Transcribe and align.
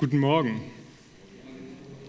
Guten 0.00 0.18
Morgen. 0.18 0.62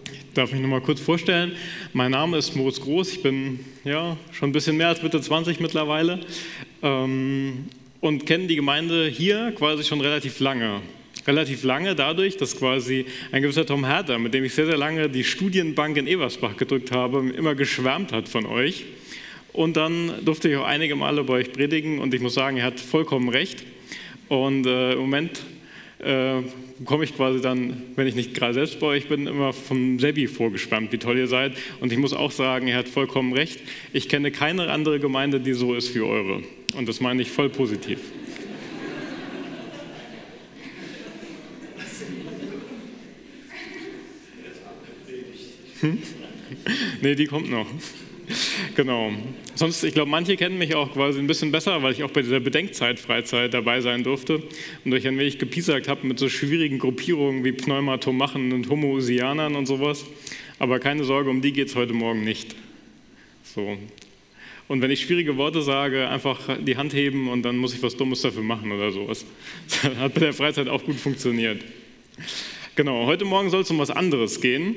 Ich 0.06 0.32
darf 0.32 0.50
mich 0.50 0.62
noch 0.62 0.68
mal 0.70 0.80
kurz 0.80 0.98
vorstellen. 0.98 1.52
Mein 1.92 2.12
Name 2.12 2.38
ist 2.38 2.56
Moritz 2.56 2.80
Groß. 2.80 3.12
Ich 3.12 3.22
bin 3.22 3.60
ja, 3.84 4.16
schon 4.30 4.48
ein 4.48 4.52
bisschen 4.52 4.78
mehr 4.78 4.88
als 4.88 5.02
Mitte 5.02 5.20
20 5.20 5.60
mittlerweile 5.60 6.20
ähm, 6.82 7.66
und 8.00 8.24
kenne 8.24 8.46
die 8.46 8.56
Gemeinde 8.56 9.08
hier 9.08 9.52
quasi 9.52 9.84
schon 9.84 10.00
relativ 10.00 10.40
lange. 10.40 10.80
Relativ 11.26 11.64
lange 11.64 11.94
dadurch, 11.94 12.38
dass 12.38 12.56
quasi 12.56 13.04
ein 13.30 13.42
gewisser 13.42 13.66
Tom 13.66 13.84
Herter, 13.84 14.18
mit 14.18 14.32
dem 14.32 14.42
ich 14.44 14.54
sehr, 14.54 14.64
sehr 14.64 14.78
lange 14.78 15.10
die 15.10 15.22
Studienbank 15.22 15.98
in 15.98 16.06
Eversbach 16.06 16.56
gedrückt 16.56 16.92
habe, 16.92 17.28
immer 17.36 17.54
geschwärmt 17.54 18.10
hat 18.10 18.26
von 18.26 18.46
euch. 18.46 18.86
Und 19.52 19.76
dann 19.76 20.24
durfte 20.24 20.48
ich 20.48 20.56
auch 20.56 20.64
einige 20.64 20.96
Male 20.96 21.24
bei 21.24 21.34
euch 21.34 21.52
predigen 21.52 21.98
und 21.98 22.14
ich 22.14 22.22
muss 22.22 22.32
sagen, 22.32 22.56
er 22.56 22.64
hat 22.64 22.80
vollkommen 22.80 23.28
recht. 23.28 23.62
Und 24.28 24.64
äh, 24.64 24.94
im 24.94 25.00
Moment 25.00 25.42
äh, 26.02 26.42
komme 26.84 27.04
ich 27.04 27.16
quasi 27.16 27.40
dann, 27.40 27.82
wenn 27.96 28.06
ich 28.06 28.14
nicht 28.14 28.34
gerade 28.34 28.54
selbst 28.54 28.80
bei 28.80 28.88
euch 28.88 29.08
bin, 29.08 29.26
immer 29.26 29.52
vom 29.52 29.98
Sebi 29.98 30.26
vorgespannt, 30.26 30.92
wie 30.92 30.98
toll 30.98 31.18
ihr 31.18 31.28
seid. 31.28 31.52
Und 31.80 31.92
ich 31.92 31.98
muss 31.98 32.12
auch 32.12 32.30
sagen, 32.30 32.68
er 32.68 32.78
hat 32.78 32.88
vollkommen 32.88 33.32
recht. 33.32 33.60
Ich 33.92 34.08
kenne 34.08 34.30
keine 34.30 34.70
andere 34.70 34.98
Gemeinde, 34.98 35.40
die 35.40 35.52
so 35.52 35.74
ist 35.74 35.94
wie 35.94 36.00
eure. 36.00 36.42
Und 36.76 36.88
das 36.88 37.00
meine 37.00 37.22
ich 37.22 37.30
voll 37.30 37.48
positiv. 37.48 38.00
Hm? 45.80 45.98
Nee, 47.00 47.14
die 47.16 47.26
kommt 47.26 47.50
noch. 47.50 47.66
Genau. 48.74 49.12
Sonst, 49.54 49.84
ich 49.84 49.94
glaube, 49.94 50.10
manche 50.10 50.36
kennen 50.36 50.58
mich 50.58 50.74
auch 50.74 50.92
quasi 50.92 51.18
ein 51.18 51.26
bisschen 51.26 51.52
besser, 51.52 51.82
weil 51.82 51.92
ich 51.92 52.02
auch 52.02 52.10
bei 52.10 52.22
dieser 52.22 52.40
Bedenkzeit-Freizeit 52.40 53.52
dabei 53.52 53.80
sein 53.80 54.02
durfte 54.02 54.42
und 54.84 54.92
euch 54.92 55.06
ein 55.06 55.18
wenig 55.18 55.38
gepiesackt 55.38 55.88
habe 55.88 56.06
mit 56.06 56.18
so 56.18 56.28
schwierigen 56.28 56.78
Gruppierungen 56.78 57.44
wie 57.44 57.52
Pneumatomachen 57.52 58.52
und 58.52 58.68
Homoousianern 58.68 59.54
und 59.54 59.66
sowas. 59.66 60.06
Aber 60.58 60.78
keine 60.78 61.04
Sorge, 61.04 61.30
um 61.30 61.42
die 61.42 61.52
geht 61.52 61.68
es 61.68 61.76
heute 61.76 61.92
Morgen 61.92 62.24
nicht. 62.24 62.54
So. 63.44 63.76
Und 64.68 64.80
wenn 64.80 64.90
ich 64.90 65.02
schwierige 65.02 65.36
Worte 65.36 65.60
sage, 65.60 66.08
einfach 66.08 66.58
die 66.60 66.76
Hand 66.76 66.94
heben 66.94 67.28
und 67.28 67.42
dann 67.42 67.56
muss 67.58 67.74
ich 67.74 67.82
was 67.82 67.96
Dummes 67.96 68.22
dafür 68.22 68.42
machen 68.42 68.72
oder 68.72 68.90
sowas. 68.90 69.26
Das 69.82 69.96
hat 69.96 70.14
bei 70.14 70.20
der 70.20 70.32
Freizeit 70.32 70.68
auch 70.68 70.82
gut 70.84 70.96
funktioniert. 70.96 71.62
Genau, 72.74 73.04
heute 73.04 73.26
Morgen 73.26 73.50
soll 73.50 73.62
es 73.62 73.70
um 73.70 73.78
was 73.78 73.90
anderes 73.90 74.40
gehen. 74.40 74.74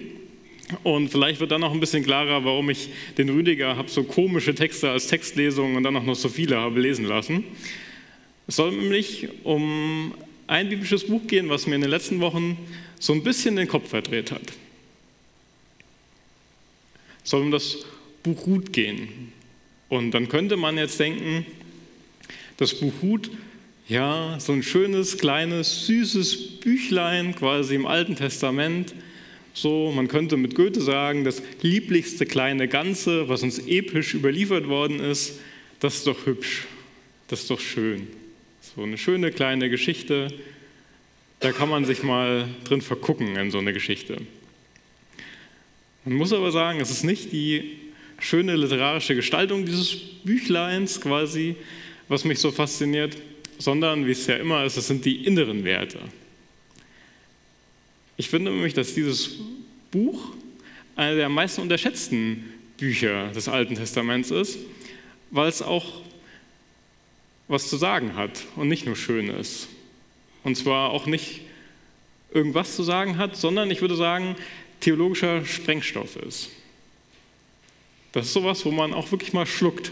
Und 0.83 1.09
vielleicht 1.09 1.39
wird 1.39 1.52
dann 1.52 1.61
noch 1.61 1.71
ein 1.71 1.80
bisschen 1.80 2.03
klarer, 2.03 2.44
warum 2.44 2.69
ich 2.69 2.89
den 3.17 3.30
Rüdiger 3.30 3.75
habe 3.75 3.89
so 3.89 4.03
komische 4.03 4.55
Texte 4.55 4.89
als 4.89 5.07
Textlesung 5.07 5.75
und 5.75 5.83
dann 5.83 5.95
auch 5.95 6.03
noch 6.03 6.16
so 6.16 6.27
viele 6.27 6.57
habe 6.57 6.80
lesen 6.80 7.05
lassen. 7.05 7.44
Es 8.47 8.55
soll 8.55 8.72
nämlich 8.72 9.27
um 9.44 10.16
ein 10.47 10.69
biblisches 10.69 11.05
Buch 11.05 11.25
gehen, 11.27 11.49
was 11.49 11.67
mir 11.67 11.75
in 11.75 11.81
den 11.81 11.89
letzten 11.89 12.19
Wochen 12.19 12.57
so 12.99 13.13
ein 13.13 13.23
bisschen 13.23 13.55
den 13.55 13.67
Kopf 13.67 13.89
verdreht 13.89 14.31
hat. 14.31 14.41
Es 17.23 17.29
soll 17.31 17.41
um 17.41 17.52
das 17.52 17.85
Buch 18.23 18.45
Hut 18.45 18.73
gehen. 18.73 19.33
Und 19.89 20.11
dann 20.11 20.29
könnte 20.29 20.57
man 20.57 20.77
jetzt 20.77 21.00
denken, 21.00 21.45
das 22.57 22.73
Buch 22.73 22.94
Hut, 23.02 23.29
ja, 23.88 24.39
so 24.39 24.53
ein 24.53 24.63
schönes, 24.63 25.17
kleines, 25.17 25.85
süßes 25.85 26.59
Büchlein 26.59 27.35
quasi 27.35 27.75
im 27.75 27.85
Alten 27.85 28.16
Testament, 28.16 28.95
so, 29.56 29.92
man 29.95 30.09
könnte 30.09 30.36
mit 30.36 30.53
Goethe 30.53 30.81
sagen, 30.81 31.23
das 31.23 31.42
lieblichste 31.61 32.25
kleine 32.25 32.67
Ganze, 32.67 33.30
was 33.30 33.42
uns 33.42 33.58
episch 33.58 34.14
überliefert 34.14 34.67
worden 34.67 35.00
ist, 35.00 35.39
das 35.80 35.95
ist 35.95 36.08
doch 36.08 36.25
hübsch, 36.25 36.66
das 37.30 37.42
ist 37.42 37.50
doch 37.50 37.62
schön. 37.62 38.08
So 38.75 38.84
eine 38.84 38.97
schöne 38.97 39.31
kleine 39.31 39.70
Geschichte, 39.70 40.28
da 41.39 41.53
kann 41.53 41.70
man 41.70 41.86
sich 41.86 42.03
mal 42.03 42.50
drin 42.66 42.81
vergucken 42.81 43.38
in 43.38 43.50
so 43.50 43.59
eine 43.59 43.72
Geschichte. 43.72 44.17
Man 46.03 46.16
muss 46.17 46.34
aber 46.34 46.52
sagen, 46.52 46.81
es 46.81 46.91
ist 46.91 47.06
nicht 47.06 47.31
die 47.31 47.78
schöne 48.19 48.58
literarische 48.58 49.16
Gestaltung 49.16 49.66
dieses 49.66 49.96
Büchleins 50.25 51.00
quasi, 51.00 51.56
was 52.09 52.25
mich 52.25 52.40
so 52.40 52.52
fasziniert, 52.52 53.16
sondern, 53.58 54.06
wie 54.06 54.12
es 54.12 54.28
ja 54.28 54.35
immer 54.35 54.66
ist, 54.66 54.75
es 54.75 54.88
sind 54.88 55.06
die 55.06 55.25
inneren 55.25 55.63
Werte. 55.63 56.00
Ich 58.18 58.30
finde 58.30 58.52
nämlich, 58.52 58.74
dass 58.74 58.94
dieses 58.94 59.31
Buch 59.92 60.31
einer 60.96 61.16
der 61.16 61.30
meisten 61.30 61.62
unterschätzten 61.62 62.53
Bücher 62.78 63.30
des 63.30 63.48
Alten 63.48 63.76
Testaments 63.76 64.31
ist, 64.31 64.58
weil 65.31 65.50
es 65.50 65.62
auch 65.62 66.02
was 67.48 67.70
zu 67.70 67.78
sagen 67.78 68.16
hat 68.16 68.46
und 68.56 68.68
nicht 68.68 68.86
nur 68.86 68.96
schön 68.96 69.30
ist. 69.30 69.68
Und 70.44 70.56
zwar 70.56 70.92
auch 70.92 71.06
nicht 71.06 71.42
irgendwas 72.34 72.76
zu 72.76 72.84
sagen 72.84 73.18
hat, 73.18 73.36
sondern 73.36 73.70
ich 73.72 73.81
würde 73.81 73.96
sagen, 73.96 74.36
theologischer 74.80 75.46
Sprengstoff 75.46 76.16
ist. 76.18 76.50
Das 78.12 78.28
ist 78.28 78.34
sowas, 78.34 78.64
wo 78.66 78.72
man 78.72 78.94
auch 78.94 79.12
wirklich 79.12 79.34
mal 79.34 79.46
schluckt. 79.46 79.92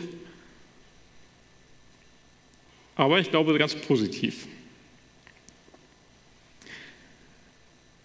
Aber 2.95 3.19
ich 3.19 3.29
glaube 3.29 3.57
ganz 3.57 3.75
positiv. 3.75 4.47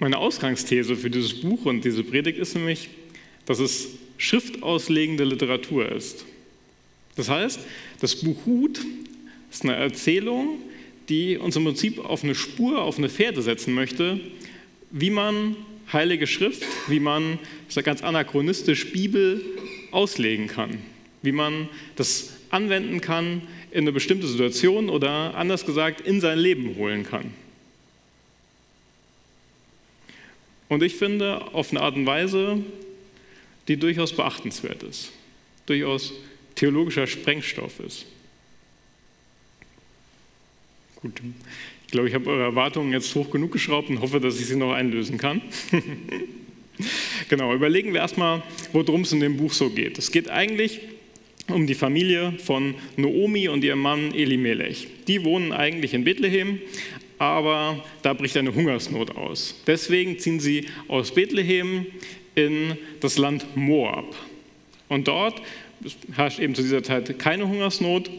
Meine 0.00 0.19
Ausgangsthese 0.19 0.94
für 0.94 1.10
dieses 1.10 1.41
Buch 1.41 1.64
und 1.64 1.84
diese 1.84 2.04
Predigt 2.04 2.38
ist 2.38 2.54
nämlich, 2.54 2.88
dass 3.47 3.59
es 3.59 3.88
schriftauslegende 4.16 5.25
Literatur 5.25 5.91
ist. 5.91 6.25
Das 7.16 7.28
heißt, 7.28 7.60
das 8.00 8.16
Buch 8.16 8.37
Hut 8.47 8.78
ist 9.50 9.64
eine 9.64 9.75
Erzählung, 9.75 10.58
die 11.08 11.37
uns 11.37 11.56
im 11.56 11.64
Prinzip 11.64 11.98
auf 11.98 12.22
eine 12.22 12.37
Spur, 12.37 12.82
auf 12.82 12.98
eine 12.98 13.08
Pferde 13.08 13.42
setzen 13.42 13.75
möchte, 13.75 14.20
wie 14.91 15.10
man 15.10 15.56
Heilige 15.92 16.26
Schrift, 16.26 16.64
wie 16.88 17.00
man, 17.00 17.38
ich 17.69 17.82
ganz 17.82 18.03
anachronistisch, 18.03 18.92
Bibel 18.92 19.42
auslegen 19.91 20.47
kann, 20.47 20.78
wie 21.22 21.32
man 21.32 21.69
das 21.97 22.34
anwenden 22.50 23.00
kann 23.00 23.42
in 23.70 23.81
eine 23.81 23.92
bestimmte 23.92 24.26
Situation 24.26 24.91
oder 24.91 25.34
anders 25.34 25.64
gesagt 25.66 26.03
in 26.03 26.20
sein 26.20 26.38
Leben 26.38 26.76
holen 26.76 27.04
kann. 27.04 27.32
Und 30.69 30.83
ich 30.83 30.97
finde, 30.97 31.55
auf 31.55 31.71
eine 31.71 31.81
Art 31.81 31.97
und 31.97 32.06
Weise, 32.06 32.62
die 33.69 33.77
durchaus 33.77 34.15
beachtenswert 34.15 34.83
ist, 34.83 35.12
durchaus 35.67 36.12
theologischer 36.55 37.06
Sprengstoff 37.06 37.81
ist. 37.81 38.06
Gut, 40.97 41.23
ich 41.87 41.93
glaube, 41.93 42.09
ich 42.09 42.15
habe 42.15 42.29
eure 42.29 42.43
Erwartungen 42.43 42.93
jetzt 42.93 43.15
hoch 43.15 43.31
genug 43.31 43.53
geschraubt 43.53 43.89
und 43.89 44.01
hoffe, 44.01 44.21
dass 44.21 44.41
ich 44.41 44.47
sie 44.47 44.56
noch 44.56 44.73
einlösen 44.73 45.17
kann. 45.17 45.41
genau, 47.29 47.55
überlegen 47.55 47.93
wir 47.93 48.00
erstmal, 48.00 48.43
worum 48.73 49.03
es 49.03 49.12
in 49.12 49.21
dem 49.21 49.37
Buch 49.37 49.53
so 49.53 49.71
geht. 49.71 49.97
Es 49.97 50.11
geht 50.11 50.29
eigentlich 50.29 50.81
um 51.49 51.67
die 51.67 51.75
Familie 51.75 52.35
von 52.45 52.75
Noomi 52.97 53.49
und 53.49 53.65
ihrem 53.65 53.81
Mann 53.81 54.12
Elimelech. 54.12 54.89
Die 55.06 55.25
wohnen 55.25 55.53
eigentlich 55.53 55.95
in 55.95 56.05
Bethlehem, 56.05 56.61
aber 57.19 57.83
da 58.03 58.12
bricht 58.12 58.37
eine 58.37 58.55
Hungersnot 58.55 59.17
aus. 59.17 59.55
Deswegen 59.67 60.19
ziehen 60.19 60.41
sie 60.41 60.67
aus 60.87 61.12
Bethlehem 61.12 61.87
in 62.34 62.77
das 63.01 63.19
Land 63.19 63.56
Moab. 63.56 64.15
Und 64.89 65.09
dort 65.09 65.43
herrscht 66.12 66.39
eben 66.39 66.55
zu 66.55 66.62
dieser 66.62 66.83
Zeit 66.83 67.19
keine 67.19 67.49
Hungersnot 67.49 68.11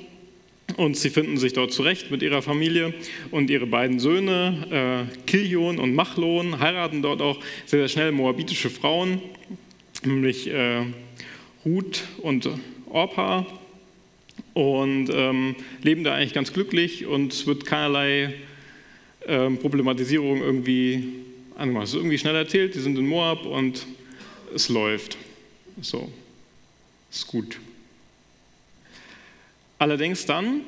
und 0.78 0.98
sie 0.98 1.10
finden 1.10 1.38
sich 1.38 1.54
dort 1.54 1.72
zurecht 1.74 2.12
mit 2.12 2.22
ihrer 2.22 2.42
Familie 2.42 2.94
und 3.32 3.50
ihre 3.50 3.66
beiden 3.66 4.00
Söhne, 4.00 5.08
äh, 5.10 5.26
Kilion 5.26 5.80
und 5.80 5.94
Machlon, 5.96 6.60
heiraten 6.60 7.02
dort 7.02 7.22
auch 7.22 7.40
sehr, 7.66 7.80
sehr 7.80 7.90
schnell 7.90 8.12
moabitische 8.12 8.70
Frauen, 8.70 9.22
nämlich 10.04 10.48
äh, 10.48 10.84
Ruth 11.66 12.04
und 12.22 12.50
Orpa 12.90 13.46
und 14.54 15.10
ähm, 15.12 15.56
leben 15.82 16.04
da 16.04 16.16
eigentlich 16.16 16.34
ganz 16.34 16.54
glücklich 16.54 17.06
und 17.06 17.34
es 17.34 17.48
wird 17.48 17.66
keinerlei 17.66 18.36
ähm, 19.28 19.58
Problematisierung 19.58 20.42
irgendwie 20.42 21.04
angemacht. 21.56 21.86
Es 21.86 21.90
ist 21.92 21.98
irgendwie 21.98 22.18
schnell 22.18 22.36
erzählt, 22.36 22.76
die 22.76 22.80
sind 22.80 22.98
in 22.98 23.08
Moab 23.08 23.46
und 23.46 23.86
es 24.54 24.70
läuft. 24.70 25.18
So, 25.82 26.10
ist 27.12 27.28
gut. 27.28 27.60
Allerdings 29.78 30.26
dann, 30.26 30.62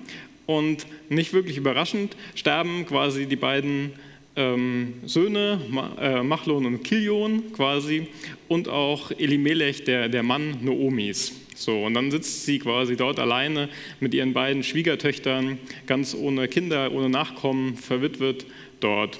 und 0.45 0.85
nicht 1.09 1.33
wirklich 1.33 1.57
überraschend, 1.57 2.15
sterben 2.35 2.85
quasi 2.85 3.25
die 3.25 3.35
beiden 3.35 3.93
ähm, 4.35 4.93
Söhne, 5.05 5.59
äh, 5.99 6.23
Machlon 6.23 6.65
und 6.65 6.83
Kilion 6.83 7.51
quasi, 7.53 8.07
und 8.47 8.69
auch 8.69 9.11
Elimelech, 9.11 9.83
der, 9.83 10.07
der 10.07 10.23
Mann 10.23 10.57
Noomis. 10.61 11.33
So, 11.61 11.83
und 11.83 11.93
dann 11.93 12.09
sitzt 12.09 12.45
sie 12.45 12.57
quasi 12.57 12.95
dort 12.95 13.19
alleine 13.19 13.69
mit 13.99 14.15
ihren 14.15 14.33
beiden 14.33 14.63
Schwiegertöchtern, 14.63 15.59
ganz 15.85 16.15
ohne 16.15 16.47
Kinder, 16.47 16.91
ohne 16.91 17.07
Nachkommen, 17.07 17.77
verwitwet 17.77 18.47
dort. 18.79 19.19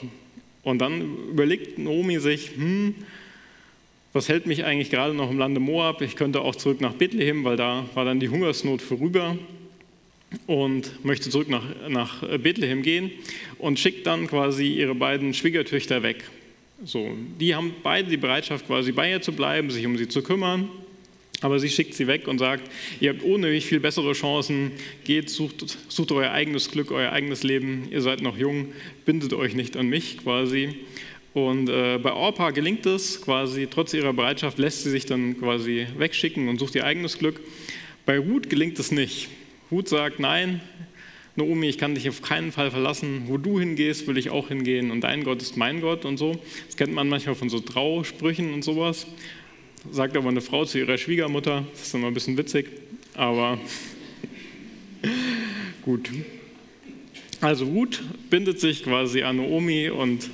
Und 0.64 0.80
dann 0.80 1.18
überlegt 1.30 1.78
Naomi 1.78 2.20
sich, 2.20 2.56
hm, 2.56 2.96
was 4.12 4.28
hält 4.28 4.48
mich 4.48 4.66
eigentlich 4.66 4.90
gerade 4.90 5.14
noch 5.14 5.30
im 5.30 5.38
Lande 5.38 5.60
Moab? 5.60 6.02
Ich 6.02 6.16
könnte 6.16 6.42
auch 6.42 6.56
zurück 6.56 6.82
nach 6.82 6.94
Bethlehem, 6.94 7.44
weil 7.44 7.58
da 7.58 7.86
war 7.94 8.06
dann 8.06 8.20
die 8.20 8.30
Hungersnot 8.30 8.82
vorüber 8.82 9.38
und 10.48 11.06
möchte 11.06 11.30
zurück 11.30 11.48
nach, 11.48 11.64
nach 11.90 12.28
Bethlehem 12.40 12.82
gehen 12.82 13.12
und 13.60 13.80
schickt 13.80 14.08
dann 14.08 14.26
quasi 14.26 14.68
ihre 14.68 14.96
beiden 14.96 15.36
Schwiegertöchter 15.36 16.02
weg. 16.02 16.24
So, 16.84 17.16
die 17.40 17.54
haben 17.54 17.76
beide 17.84 18.10
die 18.10 18.18
Bereitschaft, 18.18 18.66
quasi 18.66 18.92
bei 18.92 19.12
ihr 19.12 19.22
zu 19.22 19.32
bleiben, 19.32 19.70
sich 19.70 19.86
um 19.86 19.96
sie 19.96 20.08
zu 20.08 20.24
kümmern. 20.24 20.68
Aber 21.42 21.60
sie 21.60 21.70
schickt 21.70 21.96
sie 21.96 22.08
weg 22.08 22.28
und 22.28 22.38
sagt, 22.38 22.70
ihr 23.00 23.10
habt 23.10 23.26
mich 23.26 23.66
viel 23.66 23.80
bessere 23.80 24.14
Chancen, 24.14 24.72
geht, 25.04 25.30
sucht, 25.30 25.78
sucht 25.90 26.12
euer 26.12 26.32
eigenes 26.32 26.70
Glück, 26.70 26.92
euer 26.92 27.12
eigenes 27.12 27.42
Leben, 27.44 27.88
ihr 27.92 28.02
seid 28.02 28.22
noch 28.22 28.38
jung, 28.38 28.68
bindet 29.06 29.34
euch 29.34 29.56
nicht 29.56 29.76
an 29.76 29.88
mich 29.88 30.20
quasi. 30.20 30.76
Und 31.34 31.70
äh, 31.70 31.98
bei 31.98 32.12
Orpa 32.12 32.52
gelingt 32.52 32.86
es 32.86 33.22
quasi, 33.22 33.68
trotz 33.70 33.94
ihrer 33.94 34.14
Bereitschaft 34.14 34.60
lässt 34.60 34.84
sie 34.84 34.92
sich 34.92 35.06
dann 35.06 35.40
quasi 35.40 35.88
wegschicken 35.98 36.48
und 36.48 36.60
sucht 36.60 36.76
ihr 36.76 36.86
eigenes 36.86 37.18
Glück. 37.18 37.40
Bei 38.06 38.20
Ruth 38.20 38.50
gelingt 38.50 38.78
es 38.80 38.92
nicht. 38.92 39.30
Ruth 39.72 39.88
sagt, 39.88 40.20
nein, 40.20 40.60
Naomi, 41.38 41.70
ich 41.70 41.78
kann 41.78 41.96
dich 41.96 42.10
auf 42.10 42.22
keinen 42.22 42.52
Fall 42.52 42.72
verlassen. 42.72 43.24
Wo 43.28 43.38
du 43.38 43.60
hingehst, 43.60 44.06
will 44.08 44.18
ich 44.18 44.30
auch 44.30 44.50
hingehen 44.50 44.92
und 44.92 45.02
dein 45.02 45.24
Gott 45.24 45.42
ist 45.42 45.56
mein 45.56 45.80
Gott 45.80 46.04
und 46.04 46.18
so. 46.18 46.38
Das 46.66 46.76
kennt 46.76 46.94
man 46.94 47.08
manchmal 47.08 47.36
von 47.36 47.48
so 47.50 47.60
Trausprüchen 47.60 48.54
und 48.54 48.64
sowas. 48.64 49.08
Sagt 49.90 50.16
aber 50.16 50.30
eine 50.30 50.42
Frau 50.42 50.64
zu 50.64 50.78
ihrer 50.78 50.98
Schwiegermutter. 50.98 51.66
Das 51.72 51.82
ist 51.82 51.96
immer 51.96 52.08
ein 52.08 52.14
bisschen 52.14 52.38
witzig, 52.38 52.68
aber 53.16 53.58
gut. 55.82 56.10
Also 57.40 57.66
Ruth 57.66 58.04
bindet 58.30 58.60
sich 58.60 58.84
quasi 58.84 59.24
an 59.24 59.38
Naomi 59.38 59.90
und 59.90 60.30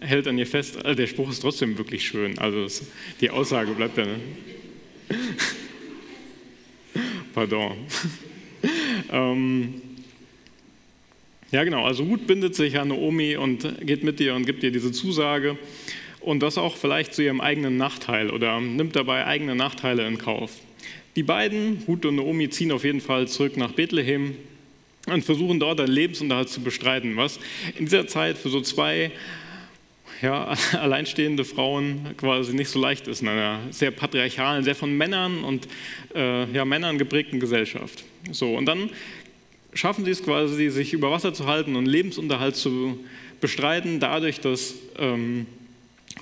hält 0.00 0.28
an 0.28 0.38
ihr 0.38 0.46
fest. 0.46 0.76
Also 0.84 0.94
der 0.94 1.08
Spruch 1.08 1.30
ist 1.30 1.40
trotzdem 1.40 1.76
wirklich 1.78 2.04
schön. 2.04 2.38
Also 2.38 2.66
die 3.20 3.30
Aussage 3.30 3.72
bleibt 3.72 3.98
ja. 3.98 4.04
Ne? 4.04 4.20
Pardon. 7.34 7.76
ähm, 9.10 9.82
ja, 11.50 11.64
genau. 11.64 11.84
Also 11.84 12.04
Ruth 12.04 12.26
bindet 12.28 12.54
sich 12.54 12.78
an 12.78 12.88
Naomi 12.88 13.36
und 13.36 13.84
geht 13.84 14.04
mit 14.04 14.20
ihr 14.20 14.34
und 14.34 14.46
gibt 14.46 14.62
ihr 14.62 14.70
diese 14.70 14.92
Zusage. 14.92 15.58
Und 16.22 16.40
das 16.40 16.56
auch 16.58 16.76
vielleicht 16.76 17.14
zu 17.14 17.22
ihrem 17.22 17.40
eigenen 17.40 17.76
Nachteil 17.76 18.30
oder 18.30 18.60
nimmt 18.60 18.94
dabei 18.94 19.26
eigene 19.26 19.54
Nachteile 19.54 20.06
in 20.06 20.18
Kauf. 20.18 20.52
Die 21.16 21.22
beiden, 21.22 21.82
Ruth 21.86 22.06
und 22.06 22.16
Naomi, 22.16 22.48
ziehen 22.48 22.72
auf 22.72 22.84
jeden 22.84 23.00
Fall 23.00 23.28
zurück 23.28 23.56
nach 23.56 23.72
Bethlehem 23.72 24.36
und 25.06 25.24
versuchen 25.24 25.58
dort 25.58 25.80
einen 25.80 25.92
Lebensunterhalt 25.92 26.48
zu 26.48 26.60
bestreiten, 26.62 27.16
was 27.16 27.38
in 27.76 27.86
dieser 27.86 28.06
Zeit 28.06 28.38
für 28.38 28.48
so 28.48 28.60
zwei 28.60 29.10
ja, 30.22 30.54
alleinstehende 30.72 31.44
Frauen 31.44 32.14
quasi 32.16 32.54
nicht 32.54 32.70
so 32.70 32.80
leicht 32.80 33.08
ist 33.08 33.22
in 33.22 33.28
einer 33.28 33.60
sehr 33.70 33.90
patriarchalen, 33.90 34.64
sehr 34.64 34.74
von 34.74 34.96
Männern 34.96 35.44
und 35.44 35.68
äh, 36.14 36.50
ja, 36.52 36.64
Männern 36.64 36.98
geprägten 36.98 37.40
Gesellschaft. 37.40 38.04
So, 38.30 38.54
und 38.56 38.66
dann 38.66 38.90
schaffen 39.74 40.04
sie 40.04 40.12
es 40.12 40.22
quasi, 40.22 40.70
sich 40.70 40.92
über 40.92 41.10
Wasser 41.10 41.34
zu 41.34 41.46
halten 41.46 41.76
und 41.76 41.86
Lebensunterhalt 41.86 42.56
zu 42.56 42.98
bestreiten, 43.40 43.98
dadurch, 43.98 44.40
dass 44.40 44.74
ähm, 44.98 45.46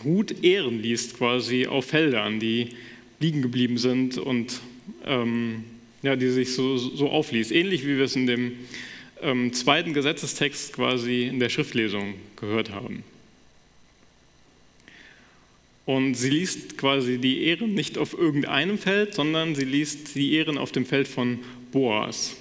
Hut 0.04 0.42
Ehren 0.42 0.82
liest 0.82 1.16
quasi 1.18 1.66
auf 1.66 1.86
Feldern, 1.86 2.40
die 2.40 2.70
liegen 3.18 3.42
geblieben 3.42 3.78
sind 3.78 4.18
und 4.18 4.60
ähm, 5.04 5.64
ja, 6.02 6.16
die 6.16 6.30
sich 6.30 6.54
so, 6.54 6.78
so 6.78 7.10
aufliest. 7.10 7.52
Ähnlich 7.52 7.84
wie 7.84 7.96
wir 7.96 8.04
es 8.04 8.16
in 8.16 8.26
dem 8.26 8.52
ähm, 9.22 9.52
zweiten 9.52 9.92
Gesetzestext 9.92 10.72
quasi 10.72 11.24
in 11.24 11.40
der 11.40 11.50
Schriftlesung 11.50 12.14
gehört 12.36 12.70
haben. 12.70 13.04
Und 15.86 16.14
sie 16.14 16.30
liest 16.30 16.78
quasi 16.78 17.18
die 17.18 17.44
Ehren 17.44 17.74
nicht 17.74 17.98
auf 17.98 18.16
irgendeinem 18.16 18.78
Feld, 18.78 19.14
sondern 19.14 19.54
sie 19.54 19.64
liest 19.64 20.14
die 20.14 20.34
Ehren 20.34 20.56
auf 20.56 20.72
dem 20.72 20.86
Feld 20.86 21.08
von 21.08 21.40
Boas. 21.72 22.36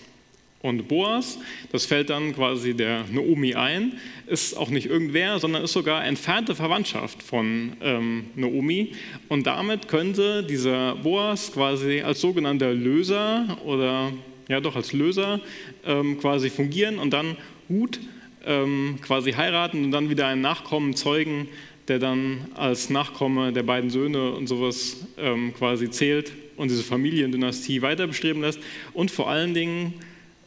Und 0.61 0.89
Boas, 0.89 1.39
das 1.71 1.85
fällt 1.85 2.09
dann 2.09 2.35
quasi 2.35 2.73
der 2.73 3.06
Naomi 3.09 3.56
ein, 3.56 3.94
ist 4.27 4.57
auch 4.57 4.69
nicht 4.69 4.88
irgendwer, 4.88 5.39
sondern 5.39 5.63
ist 5.63 5.71
sogar 5.71 6.03
entfernte 6.03 6.53
Verwandtschaft 6.53 7.23
von 7.23 7.73
ähm, 7.81 8.25
Naomi. 8.35 8.91
Und 9.29 9.47
damit 9.47 9.88
könnte 9.88 10.44
dieser 10.44 10.95
Boas 10.95 11.53
quasi 11.53 12.01
als 12.01 12.19
sogenannter 12.19 12.73
Löser 12.73 13.57
oder 13.63 14.11
ja 14.50 14.59
doch 14.59 14.75
als 14.75 14.91
Löser 14.91 15.39
ähm, 15.85 16.19
quasi 16.19 16.50
fungieren 16.50 17.00
und 17.00 17.12
dann 17.12 17.38
Hut 17.69 18.01
ähm, 18.45 19.00
quasi 19.01 19.31
heiraten 19.31 19.85
und 19.85 19.91
dann 19.91 20.09
wieder 20.09 20.27
einen 20.27 20.41
Nachkommen 20.41 20.94
zeugen, 20.94 21.47
der 21.88 22.00
dann 22.00 22.47
als 22.55 22.89
Nachkomme 22.89 23.53
der 23.53 23.63
beiden 23.63 23.89
Söhne 23.89 24.31
und 24.31 24.47
sowas 24.47 25.07
ähm, 25.17 25.53
quasi 25.53 25.89
zählt 25.89 26.33
und 26.57 26.69
diese 26.69 26.83
Familiendynastie 26.83 27.81
weiter 27.81 28.07
bestreben 28.07 28.41
lässt. 28.41 28.59
Und 28.94 29.09
vor 29.09 29.29
allen 29.29 29.53
Dingen 29.53 29.94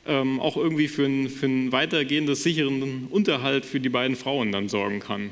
ähm, 0.07 0.41
auch 0.41 0.57
irgendwie 0.57 0.89
für 0.89 1.05
ein, 1.05 1.29
für 1.29 1.47
ein 1.47 1.73
weitergehendes 1.73 2.43
sicheren 2.43 3.07
Unterhalt 3.11 3.65
für 3.65 3.81
die 3.81 3.89
beiden 3.89 4.17
Frauen 4.17 4.53
dann 4.53 4.69
sorgen 4.69 5.01
kann. 5.01 5.31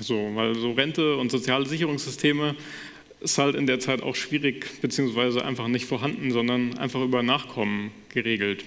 So, 0.00 0.30
weil 0.34 0.54
so 0.54 0.72
Rente 0.72 1.16
und 1.16 1.30
soziale 1.30 1.66
Sicherungssysteme 1.66 2.56
ist 3.20 3.38
halt 3.38 3.54
in 3.54 3.66
der 3.66 3.80
Zeit 3.80 4.02
auch 4.02 4.16
schwierig, 4.16 4.80
beziehungsweise 4.80 5.44
einfach 5.44 5.68
nicht 5.68 5.84
vorhanden, 5.84 6.30
sondern 6.30 6.78
einfach 6.78 7.02
über 7.02 7.22
Nachkommen 7.22 7.90
geregelt. 8.08 8.64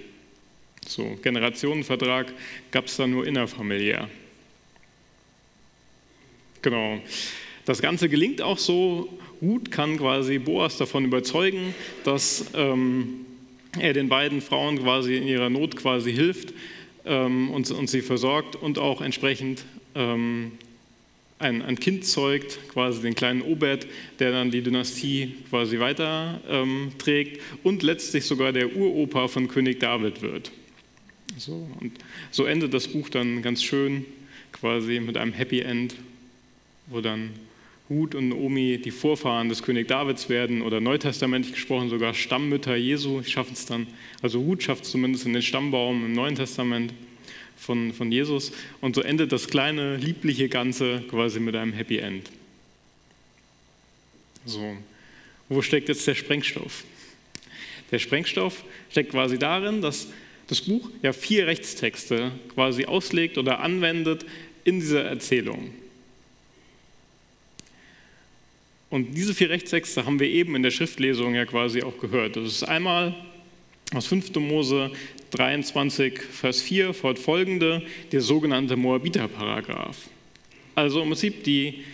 So, 0.88 1.18
Generationenvertrag 1.22 2.34
gab 2.72 2.86
es 2.86 2.98
da 2.98 3.08
nur 3.08 3.26
innerfamiliär. 3.26 4.10
Genau. 6.62 7.02
Das 7.66 7.82
Ganze 7.82 8.10
gelingt 8.10 8.42
auch 8.42 8.58
so. 8.58 9.18
Ruth 9.42 9.72
kann 9.72 9.98
quasi 9.98 10.38
Boas 10.38 10.78
davon 10.78 11.06
überzeugen, 11.06 11.74
dass 12.04 12.46
ähm, 12.54 13.26
er 13.80 13.94
den 13.94 14.10
beiden 14.10 14.42
Frauen 14.42 14.80
quasi 14.80 15.16
in 15.16 15.28
ihrer 15.28 15.50
Not 15.50 15.76
quasi 15.76 16.14
hilft 16.14 16.54
ähm, 17.06 17.50
und, 17.52 17.70
und, 17.72 17.90
sie 17.90 18.02
versorgt 18.02 18.56
und 18.56 18.78
auch 18.78 19.02
entsprechend 19.02 19.66
ähm, 19.96 20.54
ein, 21.40 21.62
ein, 21.62 21.80
Kind 21.80 22.06
zeugt, 22.06 22.60
quasi 22.70 23.02
den 23.02 23.16
kleinen 23.16 23.42
Obed, 23.42 23.88
der 24.20 24.32
dann 24.32 24.52
die 24.52 24.62
Dynastie 24.62 25.36
quasi 25.50 25.80
weiterträgt 25.80 27.38
ähm, 27.38 27.60
und 27.64 27.84
letztlich 27.84 28.26
sogar 28.26 28.54
der 28.54 28.76
Uropa 28.76 29.28
von 29.28 29.48
König 29.48 29.80
David 29.80 30.22
wird. 30.22 30.52
So, 31.38 31.68
und 31.82 31.94
so 32.32 32.46
endet 32.46 32.74
das 32.74 32.88
Buch 32.88 33.10
dann 33.10 33.42
ganz 33.42 33.64
schön, 33.64 34.06
quasi 34.52 35.00
mit 35.00 35.18
einem 35.18 35.34
Happy 35.34 35.62
End, 35.62 35.96
wo 36.88 37.02
dann 37.02 37.32
Ruth 37.94 38.16
und 38.16 38.30
Naomi 38.30 38.80
die 38.84 38.92
Vorfahren 38.92 39.50
des 39.50 39.62
König 39.62 39.88
Davids 39.88 40.28
werden 40.28 40.64
oder 40.64 40.82
neutestamentlich 40.82 41.54
gesprochen 41.54 41.90
sogar 41.90 42.14
Stammmütter 42.14 42.76
Jesu. 42.76 43.22
Schaffen 43.24 43.54
es 43.54 43.66
dann, 43.66 43.88
also 44.22 44.40
Ruth 44.40 44.64
schafft 44.64 44.86
es 44.86 44.92
zumindest 44.92 45.26
in 45.26 45.34
den 45.34 45.44
Stammbaum 45.44 46.06
im 46.06 46.14
Neuen 46.14 46.36
Testament 46.36 46.94
von, 47.56 47.94
von 47.94 48.12
Jesus. 48.12 48.52
Und 48.82 48.96
so 48.96 49.02
endet 49.02 49.32
das 49.32 49.48
kleine, 49.48 49.98
liebliche 49.98 50.50
Ganze 50.50 51.04
quasi 51.08 51.40
mit 51.40 51.56
einem 51.56 51.74
Happy 51.74 51.98
End. 51.98 52.32
So, 54.46 54.76
wo 55.48 55.62
steckt 55.62 55.88
jetzt 55.88 56.08
der 56.08 56.16
Sprengstoff? 56.16 56.84
Der 57.92 58.00
Sprengstoff 58.00 58.64
steckt 58.90 59.12
quasi 59.12 59.38
darin, 59.38 59.82
dass 59.82 60.08
das 60.48 60.62
Buch 60.62 60.90
ja 61.04 61.14
vier 61.14 61.48
Rechtstexte 61.48 62.32
quasi 62.54 62.86
auslegt 62.86 63.38
oder 63.38 63.60
anwendet 63.60 64.26
in 64.64 64.80
dieser 64.80 65.04
Erzählung. 65.04 65.74
Und 68.94 69.18
diese 69.18 69.34
vier 69.34 69.50
Rechtstexte 69.50 70.06
haben 70.06 70.20
wir 70.20 70.30
eben 70.30 70.56
in 70.56 70.62
der 70.62 70.70
Schriftlesung 70.70 71.34
ja 71.34 71.46
quasi 71.46 71.82
auch 71.82 71.98
gehört. 71.98 72.36
Das 72.36 72.44
ist 72.44 72.62
einmal 72.62 73.16
aus 73.92 74.06
5. 74.06 74.36
Mose 74.36 74.92
23, 75.32 76.20
Vers 76.20 76.62
4 76.62 76.94
fortfolgende, 76.94 77.82
der 78.12 78.22
sogenannte 78.22 78.76
Moabiter-Paragraph. 78.76 79.98
Also 80.76 81.02
im 81.02 81.08
Prinzip 81.08 81.44
die, 81.44 81.86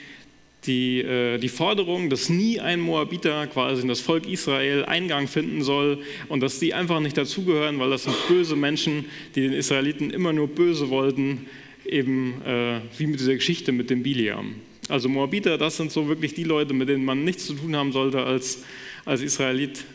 die, 0.65 0.99
äh, 0.99 1.37
die 1.37 1.47
Forderung, 1.47 2.09
dass 2.09 2.27
nie 2.27 2.59
ein 2.59 2.81
Moabiter 2.81 3.47
quasi 3.47 3.83
in 3.83 3.87
das 3.87 4.01
Volk 4.01 4.27
Israel 4.27 4.83
Eingang 4.83 5.29
finden 5.29 5.63
soll 5.63 5.99
und 6.27 6.41
dass 6.41 6.59
die 6.59 6.73
einfach 6.73 6.99
nicht 6.99 7.15
dazugehören, 7.15 7.79
weil 7.79 7.91
das 7.91 8.03
sind 8.03 8.15
böse 8.27 8.57
Menschen, 8.57 9.05
die 9.35 9.43
den 9.43 9.53
Israeliten 9.53 10.09
immer 10.09 10.33
nur 10.33 10.49
böse 10.49 10.89
wollten, 10.89 11.45
eben 11.85 12.41
äh, 12.45 12.81
wie 12.97 13.07
mit 13.07 13.21
dieser 13.21 13.35
Geschichte 13.35 13.71
mit 13.71 13.89
dem 13.89 14.03
Biliam. 14.03 14.55
Also 14.89 15.07
Moabiter, 15.07 15.57
das 15.57 15.77
sind 15.77 15.91
so 15.91 16.07
wirklich 16.07 16.33
die 16.33 16.43
Leute, 16.43 16.73
mit 16.73 16.89
denen 16.89 17.05
man 17.05 17.23
nichts 17.23 17.45
zu 17.45 17.53
tun 17.53 17.75
haben 17.75 17.91
sollte 17.91 18.23
als, 18.23 18.63
als 19.05 19.21
Israelit. 19.21 19.85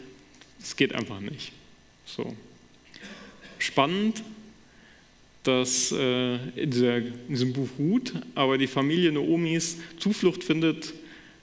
Das 0.61 0.77
geht 0.77 0.95
einfach 0.95 1.21
nicht. 1.21 1.53
So. 2.07 2.35
Spannend, 3.59 4.23
dass 5.43 5.93
äh, 5.93 6.37
in, 6.57 6.71
dieser, 6.71 6.99
in, 6.99 7.13
diesem 7.29 7.53
Buch 7.53 7.69
Ruth 7.79 8.15
aber 8.35 8.57
die 8.57 8.69
Familie 8.69 9.11
Naomis 9.11 9.79
Zuflucht 9.99 10.45
findet 10.45 10.95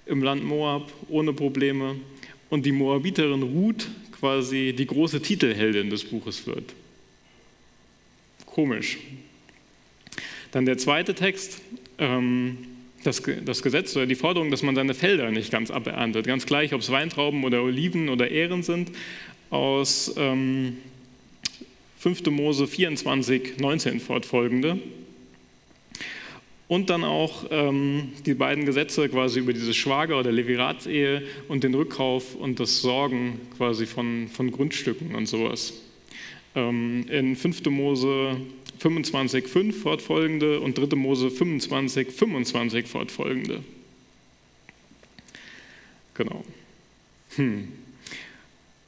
im 0.06 0.24
Land 0.24 0.44
Moab 0.44 0.92
ohne 1.10 1.34
Probleme 1.34 1.98
und 2.50 2.66
die 2.66 2.72
Moabiterin 2.72 3.44
Ruth 3.44 3.88
quasi 4.18 4.74
die 4.76 4.88
große 4.88 5.22
Titelheldin 5.22 5.90
des 5.90 6.06
Buches 6.06 6.48
wird. 6.48 6.74
Komisch. 8.46 8.98
Dann 10.52 10.66
der 10.66 10.78
zweite 10.78 11.14
Text. 11.14 11.62
Ähm, 11.98 12.58
das, 13.04 13.22
das 13.46 13.62
Gesetz 13.62 13.96
oder 13.96 14.06
die 14.06 14.16
Forderung, 14.16 14.52
dass 14.52 14.64
man 14.64 14.76
seine 14.76 14.94
Felder 14.94 15.32
nicht 15.32 15.52
ganz 15.52 15.72
aberntet, 15.72 16.28
ganz 16.28 16.46
gleich, 16.46 16.74
ob 16.74 16.82
es 16.82 16.92
Weintrauben 16.92 17.44
oder 17.44 17.64
Oliven 17.64 18.10
oder 18.10 18.30
Ähren 18.30 18.64
sind, 18.64 18.92
aus 19.50 20.14
ähm, 20.18 20.78
5. 21.98 22.26
Mose 22.28 22.68
24, 22.68 23.60
19 23.60 24.00
fortfolgende. 24.00 24.80
und 26.68 26.90
dann 26.90 27.04
auch 27.04 27.46
ähm, 27.52 28.14
die 28.26 28.34
beiden 28.34 28.66
Gesetze 28.66 29.10
quasi 29.10 29.40
über 29.40 29.52
diese 29.52 29.74
Schwager- 29.74 30.18
oder 30.18 30.32
Leviratsehe 30.32 31.22
und 31.50 31.64
den 31.66 31.76
Rückkauf 31.76 32.34
und 32.36 32.62
das 32.62 32.82
Sorgen 32.82 33.42
quasi 33.58 33.86
von, 33.86 34.30
von 34.30 34.52
Grundstücken 34.52 35.14
und 35.14 35.28
sowas. 35.28 35.74
Ähm, 36.56 37.06
in 37.10 37.36
5. 37.36 37.66
Mose 37.66 38.38
25,5 38.82 39.74
fortfolgende 39.74 40.60
und 40.60 40.78
3. 40.78 40.96
Mose 40.96 41.30
25, 41.30 42.10
25 42.10 42.88
fortfolgende. 42.88 43.64
Genau. 46.16 46.44
Hm. 47.36 47.72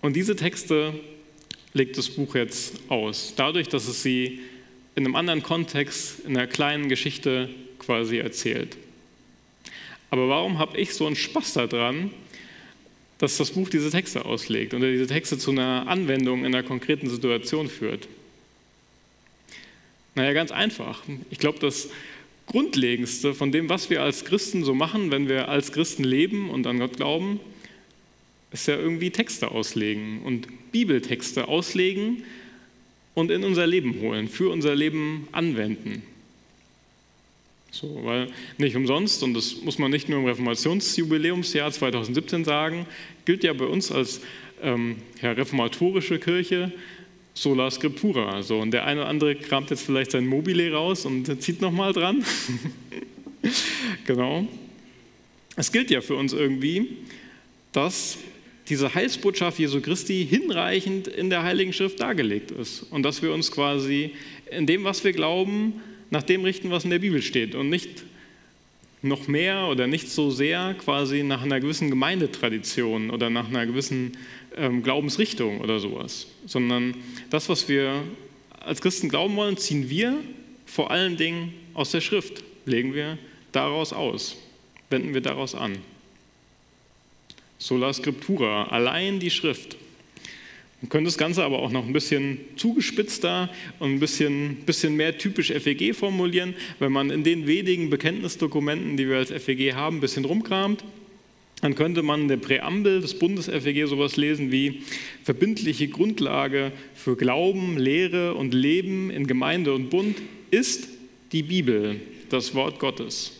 Und 0.01 0.15
diese 0.15 0.35
Texte 0.35 0.93
legt 1.73 1.97
das 1.97 2.09
Buch 2.09 2.35
jetzt 2.35 2.79
aus, 2.89 3.33
dadurch, 3.35 3.69
dass 3.69 3.87
es 3.87 4.03
sie 4.03 4.41
in 4.95 5.05
einem 5.05 5.15
anderen 5.15 5.43
Kontext, 5.43 6.19
in 6.25 6.37
einer 6.37 6.47
kleinen 6.47 6.89
Geschichte 6.89 7.49
quasi 7.79 8.17
erzählt. 8.17 8.77
Aber 10.09 10.29
warum 10.29 10.59
habe 10.59 10.77
ich 10.77 10.93
so 10.93 11.07
einen 11.07 11.15
Spaß 11.15 11.53
daran, 11.53 12.11
dass 13.17 13.37
das 13.37 13.51
Buch 13.51 13.69
diese 13.69 13.89
Texte 13.89 14.25
auslegt 14.25 14.73
und 14.73 14.81
diese 14.81 15.07
Texte 15.07 15.37
zu 15.37 15.51
einer 15.51 15.87
Anwendung 15.87 16.45
in 16.45 16.53
einer 16.53 16.63
konkreten 16.63 17.09
Situation 17.09 17.69
führt? 17.69 18.07
Naja, 20.15 20.33
ganz 20.33 20.51
einfach. 20.51 21.03
Ich 21.29 21.39
glaube, 21.39 21.59
das 21.59 21.89
Grundlegendste 22.47 23.33
von 23.33 23.51
dem, 23.51 23.69
was 23.69 23.89
wir 23.89 24.03
als 24.03 24.25
Christen 24.25 24.63
so 24.63 24.73
machen, 24.73 25.11
wenn 25.11 25.27
wir 25.27 25.47
als 25.49 25.71
Christen 25.71 26.03
leben 26.03 26.49
und 26.49 26.67
an 26.67 26.79
Gott 26.79 26.97
glauben, 26.97 27.39
ist 28.51 28.67
ja 28.67 28.75
irgendwie 28.75 29.09
Texte 29.09 29.51
auslegen 29.51 30.21
und 30.23 30.71
Bibeltexte 30.71 31.47
auslegen 31.47 32.23
und 33.15 33.31
in 33.31 33.43
unser 33.43 33.65
Leben 33.65 33.99
holen, 34.01 34.27
für 34.27 34.49
unser 34.49 34.75
Leben 34.75 35.27
anwenden. 35.31 36.03
So, 37.71 38.01
weil 38.03 38.27
nicht 38.59 38.75
umsonst, 38.75 39.23
und 39.23 39.33
das 39.33 39.61
muss 39.63 39.79
man 39.79 39.89
nicht 39.89 40.07
nur 40.07 40.19
im 40.19 40.25
Reformationsjubiläumsjahr 40.25 41.71
2017 41.71 42.45
sagen, 42.45 42.85
gilt 43.25 43.43
ja 43.43 43.53
bei 43.53 43.65
uns 43.65 43.91
als 43.91 44.21
ähm, 44.61 44.97
ja, 45.21 45.31
reformatorische 45.31 46.19
Kirche 46.19 46.71
sola 47.33 47.71
scriptura. 47.71 48.41
So, 48.43 48.59
und 48.59 48.71
der 48.71 48.85
eine 48.85 49.01
oder 49.01 49.09
andere 49.09 49.35
kramt 49.35 49.69
jetzt 49.69 49.85
vielleicht 49.85 50.11
sein 50.11 50.25
Mobile 50.25 50.71
raus 50.71 51.05
und 51.05 51.41
zieht 51.41 51.61
nochmal 51.61 51.93
dran. 51.93 52.23
genau. 54.05 54.47
Es 55.55 55.71
gilt 55.71 55.91
ja 55.91 56.01
für 56.01 56.15
uns 56.15 56.33
irgendwie, 56.33 56.97
dass 57.71 58.17
diese 58.69 58.93
Heilsbotschaft 58.93 59.59
Jesu 59.59 59.81
Christi 59.81 60.25
hinreichend 60.27 61.07
in 61.07 61.29
der 61.29 61.43
Heiligen 61.43 61.73
Schrift 61.73 61.99
dargelegt 61.99 62.51
ist 62.51 62.83
und 62.83 63.03
dass 63.03 63.21
wir 63.21 63.33
uns 63.33 63.51
quasi 63.51 64.11
in 64.49 64.65
dem, 64.65 64.83
was 64.83 65.03
wir 65.03 65.11
glauben, 65.11 65.81
nach 66.09 66.23
dem 66.23 66.43
richten, 66.43 66.69
was 66.71 66.83
in 66.85 66.91
der 66.91 66.99
Bibel 66.99 67.21
steht 67.21 67.55
und 67.55 67.69
nicht 67.69 68.03
noch 69.03 69.27
mehr 69.27 69.67
oder 69.67 69.85
nicht 69.85 70.09
so 70.09 70.31
sehr 70.31 70.73
quasi 70.75 71.23
nach 71.23 71.43
einer 71.43 71.59
gewissen 71.59 71.89
Gemeindetradition 71.89 73.09
oder 73.09 73.29
nach 73.29 73.49
einer 73.49 73.65
gewissen 73.65 74.17
ähm, 74.55 74.81
Glaubensrichtung 74.81 75.59
oder 75.59 75.79
sowas, 75.79 76.27
sondern 76.45 76.95
das, 77.29 77.49
was 77.49 77.67
wir 77.67 78.01
als 78.61 78.81
Christen 78.81 79.09
glauben 79.09 79.35
wollen, 79.35 79.57
ziehen 79.57 79.89
wir 79.89 80.17
vor 80.65 80.89
allen 80.89 81.17
Dingen 81.17 81.53
aus 81.73 81.91
der 81.91 81.99
Schrift, 81.99 82.43
legen 82.65 82.93
wir 82.93 83.17
daraus 83.51 83.91
aus, 83.91 84.37
wenden 84.89 85.13
wir 85.13 85.21
daraus 85.21 85.53
an. 85.53 85.77
Sola 87.57 87.91
Scriptura, 87.93 88.67
allein 88.69 89.19
die 89.19 89.31
Schrift. 89.31 89.75
Man 90.83 90.89
könnte 90.89 91.05
das 91.05 91.17
Ganze 91.17 91.45
aber 91.45 91.59
auch 91.59 91.71
noch 91.71 91.87
ein 91.87 91.93
bisschen 91.93 92.39
zugespitzter 92.57 93.49
und 93.79 93.93
ein 93.93 93.99
bisschen, 94.01 94.57
bisschen 94.65 94.97
mehr 94.97 95.17
typisch 95.17 95.47
FEG 95.47 95.95
formulieren, 95.95 96.55
wenn 96.79 96.91
man 96.91 97.09
in 97.09 97.23
den 97.23 97.47
wenigen 97.47 97.89
Bekenntnisdokumenten, 97.89 98.97
die 98.97 99.07
wir 99.07 99.15
als 99.15 99.31
FEG 99.31 99.75
haben, 99.75 99.97
ein 99.97 100.01
bisschen 100.01 100.25
rumkramt. 100.25 100.83
Dann 101.61 101.75
könnte 101.75 102.03
man 102.03 102.23
in 102.23 102.27
der 102.27 102.35
Präambel 102.35 102.99
des 102.99 103.17
Bundes-FEG 103.17 103.87
sowas 103.87 104.17
lesen 104.17 104.51
wie 104.51 104.81
verbindliche 105.23 105.87
Grundlage 105.87 106.73
für 106.95 107.15
Glauben, 107.15 107.77
Lehre 107.77 108.33
und 108.33 108.53
Leben 108.53 109.09
in 109.09 109.25
Gemeinde 109.25 109.73
und 109.73 109.89
Bund 109.89 110.17
ist 110.51 110.89
die 111.31 111.43
Bibel, 111.43 112.01
das 112.27 112.55
Wort 112.55 112.79
Gottes. 112.79 113.31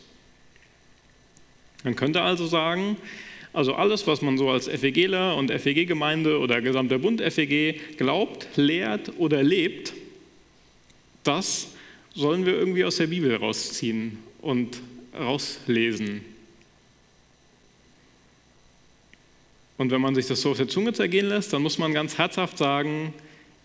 Man 1.84 1.98
könnte 1.98 2.22
also 2.22 2.48
sagen, 2.48 2.96
also 3.54 3.76
alles, 3.76 4.08
was 4.08 4.22
man 4.24 4.38
so 4.38 4.50
als 4.50 4.68
FEGler 4.68 5.36
und 5.38 5.52
FEG-Gemeinde 5.52 6.40
oder 6.40 6.60
gesamter 6.62 6.98
Bund 6.98 7.22
FEG 7.22 7.98
glaubt, 7.98 8.48
lehrt 8.56 9.14
oder 9.20 9.44
lebt, 9.44 9.94
das 11.24 11.70
sollen 12.16 12.46
wir 12.46 12.54
irgendwie 12.54 12.84
aus 12.84 12.98
der 12.98 13.08
Bibel 13.08 13.36
rausziehen 13.36 14.18
und 14.42 14.82
rauslesen. 15.18 16.22
Und 19.78 19.92
wenn 19.92 20.02
man 20.02 20.16
sich 20.16 20.28
das 20.28 20.42
so 20.42 20.52
auf 20.52 20.58
der 20.58 20.68
Zunge 20.68 20.94
zergehen 20.94 21.28
lässt, 21.28 21.54
dann 21.54 21.62
muss 21.62 21.78
man 21.78 21.94
ganz 21.94 22.18
herzhaft 22.18 22.58
sagen, 22.58 23.14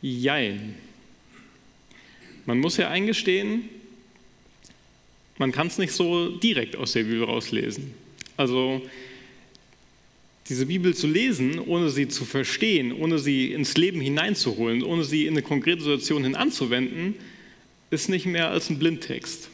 jein. 0.03 0.75
Man 2.45 2.61
muss 2.61 2.77
ja 2.77 2.89
eingestehen, 2.89 3.69
man 5.39 5.53
kann 5.53 5.69
es 5.69 5.79
nicht 5.79 5.93
so 5.93 6.37
direkt 6.39 6.77
aus 6.77 6.93
der 6.93 7.05
Bibel 7.05 7.25
rauslesen. 7.25 7.95
Also 8.37 8.83
diese 10.49 10.67
Bibel 10.67 10.95
zu 10.95 11.07
lesen, 11.07 11.59
ohne 11.59 11.91
sie 11.91 12.09
zu 12.09 12.25
verstehen, 12.25 12.93
ohne 12.93 13.19
sie 13.19 13.53
ins 13.53 13.77
Leben 13.77 14.01
hineinzuholen, 14.01 14.83
ohne 14.83 15.05
sie 15.05 15.27
in 15.27 15.35
eine 15.35 15.43
konkrete 15.43 15.83
Situation 15.83 16.25
hin 16.25 16.35
anzuwenden, 16.35 17.15
ist 17.91 18.09
nicht 18.09 18.27
mehr 18.27 18.51
als 18.51 18.71
ein 18.71 18.79
Blindtext. 18.79 19.51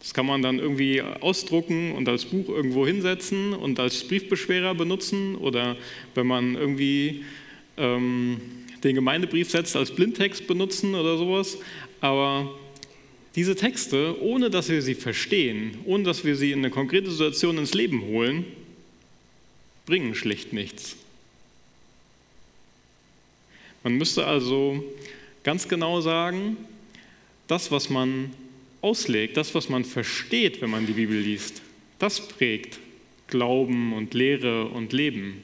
Das 0.00 0.12
kann 0.12 0.26
man 0.26 0.42
dann 0.42 0.58
irgendwie 0.58 1.00
ausdrucken 1.00 1.92
und 1.92 2.08
als 2.08 2.26
Buch 2.26 2.48
irgendwo 2.48 2.86
hinsetzen 2.86 3.54
und 3.54 3.80
als 3.80 4.06
Briefbeschwerer 4.06 4.74
benutzen 4.74 5.34
oder 5.34 5.76
wenn 6.14 6.26
man 6.26 6.54
irgendwie 6.54 7.24
ähm, 7.76 8.40
den 8.84 8.94
Gemeindebrief 8.94 9.50
setzt, 9.50 9.74
als 9.76 9.90
Blindtext 9.90 10.46
benutzen 10.46 10.94
oder 10.94 11.16
sowas. 11.16 11.58
Aber 12.00 12.54
diese 13.34 13.56
Texte, 13.56 14.20
ohne 14.20 14.50
dass 14.50 14.68
wir 14.68 14.82
sie 14.82 14.94
verstehen, 14.94 15.78
ohne 15.86 16.04
dass 16.04 16.24
wir 16.24 16.36
sie 16.36 16.52
in 16.52 16.60
eine 16.60 16.70
konkrete 16.70 17.10
Situation 17.10 17.58
ins 17.58 17.74
Leben 17.74 18.02
holen, 18.02 18.44
bringen 19.86 20.14
schlicht 20.14 20.52
nichts. 20.52 20.96
Man 23.82 23.94
müsste 23.94 24.26
also 24.26 24.84
ganz 25.44 25.68
genau 25.68 26.00
sagen, 26.00 26.56
das, 27.46 27.70
was 27.70 27.88
man 27.88 28.32
auslegt, 28.82 29.36
das, 29.36 29.54
was 29.54 29.68
man 29.68 29.84
versteht, 29.84 30.60
wenn 30.60 30.70
man 30.70 30.86
die 30.86 30.92
Bibel 30.92 31.16
liest, 31.16 31.62
das 31.98 32.28
prägt 32.28 32.80
Glauben 33.28 33.92
und 33.92 34.14
Lehre 34.14 34.66
und 34.66 34.92
Leben. 34.92 35.42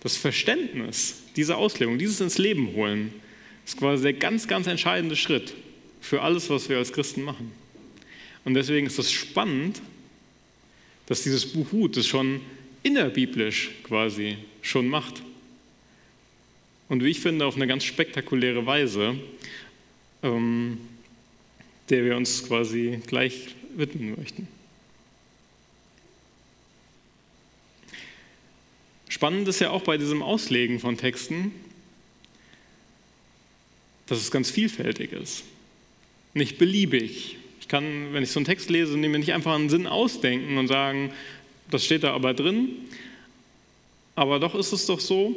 Das 0.00 0.16
Verständnis 0.16 1.22
dieser 1.36 1.56
Auslegung, 1.56 1.98
dieses 1.98 2.20
ins 2.20 2.38
Leben 2.38 2.74
holen, 2.74 3.12
ist 3.64 3.78
quasi 3.78 4.02
der 4.02 4.12
ganz, 4.14 4.48
ganz 4.48 4.66
entscheidende 4.66 5.16
Schritt 5.16 5.54
für 6.00 6.22
alles, 6.22 6.50
was 6.50 6.68
wir 6.68 6.78
als 6.78 6.92
Christen 6.92 7.22
machen. 7.22 7.52
Und 8.44 8.54
deswegen 8.54 8.86
ist 8.86 8.98
es 8.98 9.10
spannend, 9.10 9.80
dass 11.06 11.22
dieses 11.22 11.46
Buch 11.52 11.72
Hut 11.72 11.96
das 11.96 12.06
schon 12.06 12.40
innerbiblisch 12.82 13.70
quasi 13.82 14.36
schon 14.62 14.88
macht. 14.88 15.22
Und 16.88 17.02
wie 17.02 17.10
ich 17.10 17.20
finde, 17.20 17.46
auf 17.46 17.56
eine 17.56 17.66
ganz 17.66 17.84
spektakuläre 17.84 18.66
Weise, 18.66 19.18
ähm, 20.22 20.78
der 21.90 22.04
wir 22.04 22.16
uns 22.16 22.46
quasi 22.46 23.00
gleich 23.06 23.54
widmen 23.76 24.14
möchten. 24.16 24.48
Spannend 29.08 29.48
ist 29.48 29.60
ja 29.60 29.70
auch 29.70 29.82
bei 29.82 29.96
diesem 29.96 30.22
Auslegen 30.22 30.80
von 30.80 30.96
Texten, 30.96 31.52
dass 34.06 34.18
es 34.18 34.30
ganz 34.30 34.50
vielfältig 34.50 35.12
ist. 35.12 35.44
Nicht 36.34 36.58
beliebig, 36.58 37.36
ich 37.64 37.68
kann, 37.68 38.12
wenn 38.12 38.22
ich 38.22 38.30
so 38.30 38.38
einen 38.38 38.44
Text 38.44 38.68
lese, 38.68 38.94
mir 38.94 39.08
nicht 39.08 39.32
einfach 39.32 39.54
einen 39.54 39.70
Sinn 39.70 39.86
ausdenken 39.86 40.58
und 40.58 40.68
sagen, 40.68 41.10
das 41.70 41.82
steht 41.82 42.04
da 42.04 42.12
aber 42.12 42.34
drin. 42.34 42.68
Aber 44.16 44.38
doch 44.38 44.54
ist 44.54 44.72
es 44.72 44.84
doch 44.84 45.00
so, 45.00 45.34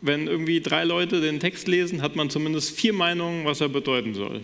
wenn 0.00 0.26
irgendwie 0.26 0.60
drei 0.60 0.82
Leute 0.82 1.20
den 1.20 1.38
Text 1.38 1.68
lesen, 1.68 2.02
hat 2.02 2.16
man 2.16 2.28
zumindest 2.28 2.76
vier 2.76 2.92
Meinungen, 2.92 3.44
was 3.44 3.60
er 3.60 3.68
bedeuten 3.68 4.14
soll. 4.14 4.40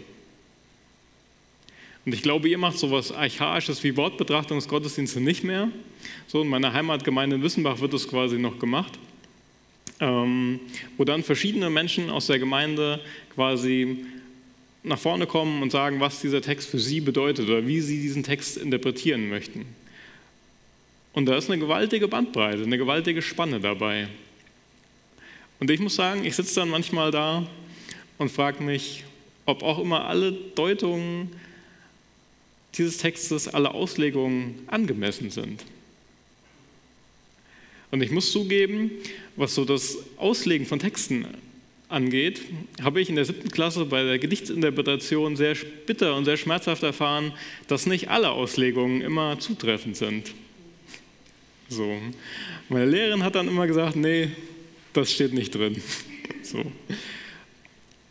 Und 2.05 2.15
ich 2.15 2.23
glaube, 2.23 2.49
ihr 2.49 2.59
macht 2.59 2.79
sowas 2.79 3.11
Archaisches 3.11 3.83
wie 3.83 3.97
Wortbetrachtungsgottesdienste 3.97 5.21
nicht 5.21 5.43
mehr. 5.43 5.69
So 6.29 6.43
in 6.43 6.49
meiner 6.49 6.73
Heimatgemeinde 6.73 7.35
in 7.35 7.43
Wissenbach 7.43 7.81
wird 7.81 7.93
das 7.93 8.07
quasi 8.07 8.39
noch 8.39 8.61
gemacht, 8.61 8.93
ähm, 9.99 10.61
wo 10.97 11.03
dann 11.03 11.25
verschiedene 11.25 11.71
Menschen 11.71 12.09
aus 12.09 12.29
der 12.29 12.39
Gemeinde 12.39 13.01
quasi 13.35 14.07
nach 14.87 14.99
vorne 14.99 15.27
kommen 15.27 15.63
und 15.63 15.73
sagen, 15.73 15.99
was 15.99 16.21
dieser 16.21 16.41
Text 16.41 16.69
für 16.69 16.79
sie 16.79 17.01
bedeutet 17.01 17.49
oder 17.49 17.67
wie 17.67 17.81
sie 17.81 18.01
diesen 18.01 18.23
Text 18.23 18.57
interpretieren 18.57 19.29
möchten. 19.29 19.67
Und 21.13 21.27
da 21.27 21.37
ist 21.37 21.51
eine 21.51 21.59
gewaltige 21.59 22.07
Bandbreite, 22.07 22.63
eine 22.63 22.79
gewaltige 22.79 23.21
Spanne 23.21 23.59
dabei. 23.59 24.09
Und 25.59 25.71
ich 25.71 25.81
muss 25.81 25.97
sagen, 25.97 26.25
ich 26.25 26.37
sitze 26.37 26.61
dann 26.61 26.69
manchmal 26.69 27.11
da 27.11 27.47
und 28.19 28.31
frage 28.31 28.63
mich, 28.63 29.03
ob 29.45 29.63
auch 29.63 29.81
immer 29.81 30.05
alle 30.05 30.33
Deutungen 30.33 31.33
dieses 32.75 32.99
Textes, 32.99 33.49
alle 33.49 33.73
Auslegungen 33.73 34.57
angemessen 34.69 35.31
sind. 35.31 35.65
Und 37.91 38.03
ich 38.03 38.11
muss 38.11 38.31
zugeben, 38.31 38.91
was 39.35 39.55
so 39.55 39.65
das 39.65 39.97
Auslegen 40.17 40.67
von 40.67 40.79
Texten 40.79 41.27
angeht, 41.89 42.41
habe 42.83 43.01
ich 43.01 43.09
in 43.09 43.17
der 43.17 43.25
siebten 43.25 43.51
Klasse 43.51 43.85
bei 43.85 44.03
der 44.03 44.19
Gedichtsinterpretation 44.19 45.37
sehr 45.37 45.55
bitter 45.87 46.17
und 46.17 46.25
sehr 46.25 46.37
schmerzhaft 46.37 46.83
erfahren, 46.83 47.33
dass 47.69 47.87
nicht 47.87 48.09
alle 48.09 48.31
Auslegungen 48.31 49.01
immer 49.01 49.39
zutreffend 49.39 49.97
sind. 49.97 50.35
So. 51.69 51.97
Meine 52.69 52.87
Lehrerin 52.87 53.23
hat 53.23 53.35
dann 53.35 53.49
immer 53.49 53.67
gesagt, 53.67 53.97
nee, 53.97 54.31
das 54.93 55.13
steht 55.13 55.33
nicht 55.33 55.55
drin. 55.55 55.81
So. 56.43 56.65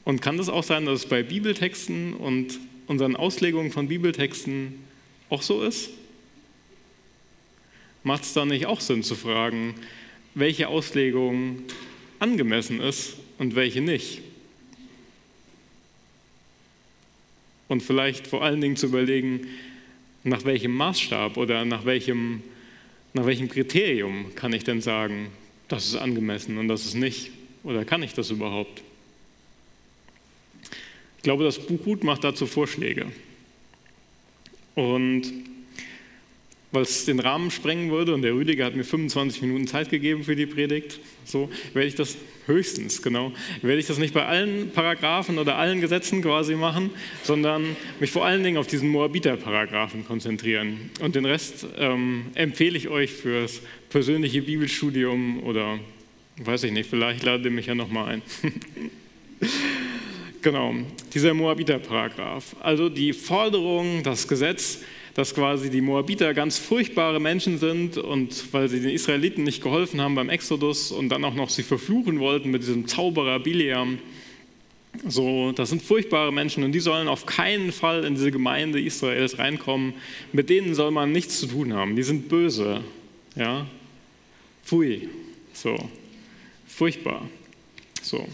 Und 0.03 0.21
kann 0.21 0.35
das 0.35 0.49
auch 0.49 0.63
sein, 0.63 0.85
dass 0.85 0.99
es 0.99 1.05
bei 1.05 1.23
Bibeltexten 1.23 2.13
und 2.13 2.59
unseren 2.85 3.15
Auslegungen 3.15 3.71
von 3.71 3.87
Bibeltexten 3.87 4.83
auch 5.29 5.41
so 5.41 5.63
ist? 5.63 5.89
Macht 8.03 8.23
es 8.23 8.33
da 8.33 8.45
nicht 8.45 8.65
auch 8.65 8.81
Sinn 8.81 9.03
zu 9.03 9.15
fragen, 9.15 9.73
welche 10.33 10.67
Auslegung 10.67 11.59
angemessen 12.19 12.81
ist 12.81 13.15
und 13.37 13.55
welche 13.55 13.81
nicht? 13.81 14.21
Und 17.67 17.81
vielleicht 17.81 18.27
vor 18.27 18.43
allen 18.43 18.61
Dingen 18.61 18.75
zu 18.75 18.87
überlegen, 18.87 19.47
nach 20.23 20.45
welchem 20.45 20.75
Maßstab 20.75 21.37
oder 21.37 21.65
nach 21.65 21.85
welchem, 21.85 22.43
nach 23.13 23.25
welchem 23.25 23.49
Kriterium 23.49 24.33
kann 24.35 24.53
ich 24.53 24.63
denn 24.63 24.81
sagen, 24.81 25.27
das 25.67 25.85
ist 25.85 25.95
angemessen 25.95 26.57
und 26.57 26.67
das 26.67 26.85
ist 26.85 26.95
nicht? 26.95 27.31
Oder 27.63 27.85
kann 27.85 28.03
ich 28.03 28.13
das 28.13 28.29
überhaupt? 28.29 28.83
Ich 31.17 31.23
glaube, 31.23 31.43
das 31.43 31.57
Buch 31.57 31.85
Ruth 31.85 32.03
macht 32.03 32.23
dazu 32.23 32.45
Vorschläge. 32.45 33.07
Und 34.75 35.23
weil 36.75 36.83
es 36.83 37.05
den 37.05 37.19
Rahmen 37.19 37.49
sprengen 37.49 37.89
würde 37.89 38.13
und 38.13 38.21
der 38.21 38.33
Rüdiger 38.33 38.65
hat 38.65 38.75
mir 38.75 38.83
25 38.83 39.41
Minuten 39.41 39.65
Zeit 39.65 39.89
gegeben 39.89 40.23
für 40.23 40.35
die 40.35 40.45
Predigt, 40.45 40.99
so 41.23 41.49
werde 41.73 41.87
ich 41.87 41.95
das 41.95 42.17
höchstens, 42.45 43.01
genau, 43.01 43.31
werde 43.61 43.79
ich 43.79 43.87
das 43.87 43.97
nicht 43.97 44.13
bei 44.13 44.25
allen 44.25 44.71
Paragraphen 44.71 45.39
oder 45.39 45.57
allen 45.57 45.81
Gesetzen 45.81 46.21
quasi 46.21 46.55
machen, 46.55 46.91
sondern 47.23 47.75
mich 47.99 48.11
vor 48.11 48.25
allen 48.25 48.43
Dingen 48.43 48.57
auf 48.57 48.67
diesen 48.67 48.89
Moabiter-Paragraphen 48.89 50.05
konzentrieren. 50.05 50.91
Und 50.99 51.15
den 51.15 51.25
Rest 51.25 51.65
ähm, 51.77 52.25
empfehle 52.35 52.77
ich 52.77 52.89
euch 52.89 53.11
fürs 53.11 53.61
persönliche 53.89 54.41
Bibelstudium 54.41 55.41
oder 55.43 55.79
weiß 56.37 56.65
ich 56.65 56.71
nicht, 56.71 56.89
vielleicht 56.89 57.23
ladet 57.23 57.45
ihr 57.45 57.51
mich 57.51 57.67
ja 57.67 57.75
nochmal 57.75 58.15
ein. 58.15 58.21
genau, 60.41 60.75
dieser 61.13 61.33
Moabiter-Paragraph, 61.33 62.55
also 62.59 62.89
die 62.89 63.13
Forderung, 63.13 64.03
das 64.03 64.27
Gesetz, 64.27 64.81
dass 65.15 65.33
quasi 65.33 65.69
die 65.69 65.81
Moabiter 65.81 66.33
ganz 66.33 66.57
furchtbare 66.57 67.21
Menschen 67.21 67.57
sind 67.57 67.97
und 67.97 68.53
weil 68.53 68.67
sie 68.67 68.81
den 68.81 68.89
Israeliten 68.89 69.43
nicht 69.43 69.63
geholfen 69.63 70.01
haben 70.01 70.13
beim 70.13 70.29
Exodus 70.29 70.91
und 70.91 71.09
dann 71.09 71.23
auch 71.23 71.33
noch 71.33 71.49
sie 71.49 71.63
verfluchen 71.63 72.19
wollten 72.19 72.51
mit 72.51 72.61
diesem 72.61 72.85
Zauberer 72.85 73.39
Biliam. 73.39 73.97
So, 75.07 75.53
das 75.53 75.69
sind 75.69 75.81
furchtbare 75.81 76.33
Menschen 76.33 76.65
und 76.65 76.73
die 76.73 76.79
sollen 76.81 77.07
auf 77.07 77.25
keinen 77.25 77.71
Fall 77.71 78.03
in 78.03 78.15
diese 78.15 78.31
Gemeinde 78.31 78.81
Israels 78.81 79.39
reinkommen. 79.39 79.93
Mit 80.33 80.49
denen 80.49 80.75
soll 80.75 80.91
man 80.91 81.13
nichts 81.13 81.39
zu 81.39 81.47
tun 81.47 81.73
haben. 81.73 81.95
Die 81.95 82.03
sind 82.03 82.27
böse. 82.27 82.81
Ja? 83.35 83.67
Pfui. 84.65 85.07
So. 85.53 85.77
Furchtbar. 86.67 87.29
So. 88.01 88.27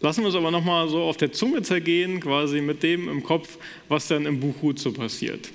Lassen 0.00 0.20
wir 0.22 0.26
uns 0.26 0.36
aber 0.36 0.50
nochmal 0.50 0.88
so 0.88 1.02
auf 1.02 1.16
der 1.16 1.32
Zunge 1.32 1.62
zergehen, 1.62 2.20
quasi 2.20 2.60
mit 2.60 2.82
dem 2.82 3.08
im 3.08 3.22
Kopf, 3.22 3.58
was 3.88 4.06
dann 4.06 4.26
im 4.26 4.38
Buch 4.38 4.54
Ruth 4.62 4.78
so 4.78 4.92
passiert. 4.92 5.50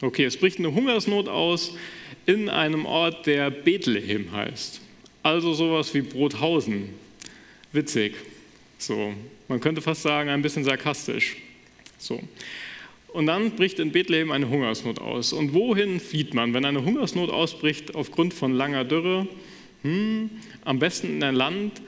Okay, 0.00 0.24
es 0.24 0.36
bricht 0.36 0.58
eine 0.58 0.74
Hungersnot 0.74 1.28
aus 1.28 1.76
in 2.26 2.48
einem 2.48 2.84
Ort, 2.84 3.26
der 3.26 3.50
Bethlehem 3.50 4.32
heißt. 4.32 4.80
Also 5.22 5.54
sowas 5.54 5.94
wie 5.94 6.02
Brothausen. 6.02 6.90
Witzig. 7.72 8.14
So, 8.78 9.14
man 9.48 9.60
könnte 9.60 9.80
fast 9.80 10.02
sagen, 10.02 10.28
ein 10.30 10.42
bisschen 10.42 10.64
sarkastisch. 10.64 11.36
So. 11.98 12.20
Und 13.08 13.26
dann 13.26 13.52
bricht 13.52 13.78
in 13.78 13.92
Bethlehem 13.92 14.30
eine 14.32 14.50
Hungersnot 14.50 14.98
aus. 14.98 15.32
Und 15.32 15.54
wohin 15.54 16.00
flieht 16.00 16.34
man, 16.34 16.52
wenn 16.52 16.64
eine 16.64 16.84
Hungersnot 16.84 17.30
ausbricht 17.30 17.94
aufgrund 17.94 18.34
von 18.34 18.52
langer 18.52 18.84
Dürre? 18.84 19.26
Hm, 19.82 20.30
am 20.64 20.78
besten 20.78 21.08
in 21.08 21.22
ein 21.22 21.34
Land, 21.34 21.80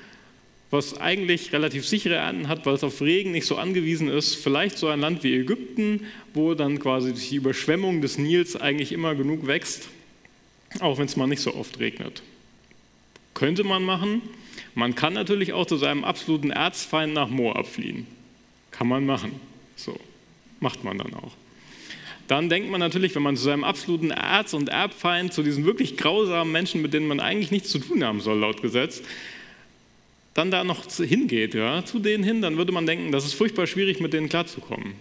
was 0.70 0.98
eigentlich 0.98 1.52
relativ 1.52 1.86
sichere 1.86 2.16
Ernten 2.16 2.48
hat, 2.48 2.66
weil 2.66 2.74
es 2.74 2.84
auf 2.84 3.00
Regen 3.00 3.30
nicht 3.30 3.46
so 3.46 3.56
angewiesen 3.56 4.08
ist. 4.08 4.34
Vielleicht 4.34 4.76
so 4.76 4.88
ein 4.88 5.00
Land 5.00 5.22
wie 5.24 5.34
Ägypten, 5.34 6.06
wo 6.34 6.54
dann 6.54 6.78
quasi 6.78 7.12
durch 7.12 7.30
die 7.30 7.36
Überschwemmung 7.36 8.02
des 8.02 8.18
Nils 8.18 8.54
eigentlich 8.54 8.92
immer 8.92 9.14
genug 9.14 9.46
wächst, 9.46 9.88
auch 10.80 10.98
wenn 10.98 11.06
es 11.06 11.16
mal 11.16 11.26
nicht 11.26 11.40
so 11.40 11.54
oft 11.54 11.78
regnet. 11.78 12.22
Könnte 13.32 13.64
man 13.64 13.82
machen. 13.82 14.20
Man 14.74 14.94
kann 14.94 15.14
natürlich 15.14 15.52
auch 15.54 15.66
zu 15.66 15.76
seinem 15.76 16.04
absoluten 16.04 16.50
Erzfeind 16.50 17.14
nach 17.14 17.28
Moab 17.28 17.66
fliehen. 17.66 18.06
Kann 18.70 18.88
man 18.88 19.06
machen. 19.06 19.32
So, 19.76 19.98
macht 20.60 20.84
man 20.84 20.98
dann 20.98 21.14
auch. 21.14 21.32
Dann 22.26 22.50
denkt 22.50 22.70
man 22.70 22.80
natürlich, 22.80 23.14
wenn 23.14 23.22
man 23.22 23.36
zu 23.36 23.44
seinem 23.44 23.64
absoluten 23.64 24.10
Erz- 24.10 24.52
und 24.52 24.68
Erbfeind, 24.68 25.32
zu 25.32 25.42
diesen 25.42 25.64
wirklich 25.64 25.96
grausamen 25.96 26.52
Menschen, 26.52 26.82
mit 26.82 26.92
denen 26.92 27.08
man 27.08 27.20
eigentlich 27.20 27.50
nichts 27.50 27.70
zu 27.70 27.78
tun 27.78 28.04
haben 28.04 28.20
soll, 28.20 28.38
laut 28.38 28.60
Gesetz, 28.60 29.02
dann 30.38 30.52
da 30.52 30.62
noch 30.62 30.88
hingeht, 30.90 31.54
ja, 31.54 31.84
zu 31.84 31.98
denen 31.98 32.22
hin, 32.22 32.40
dann 32.40 32.56
würde 32.56 32.70
man 32.70 32.86
denken, 32.86 33.10
das 33.10 33.24
ist 33.24 33.34
furchtbar 33.34 33.66
schwierig, 33.66 33.98
mit 33.98 34.12
denen 34.12 34.28
klarzukommen. 34.28 34.94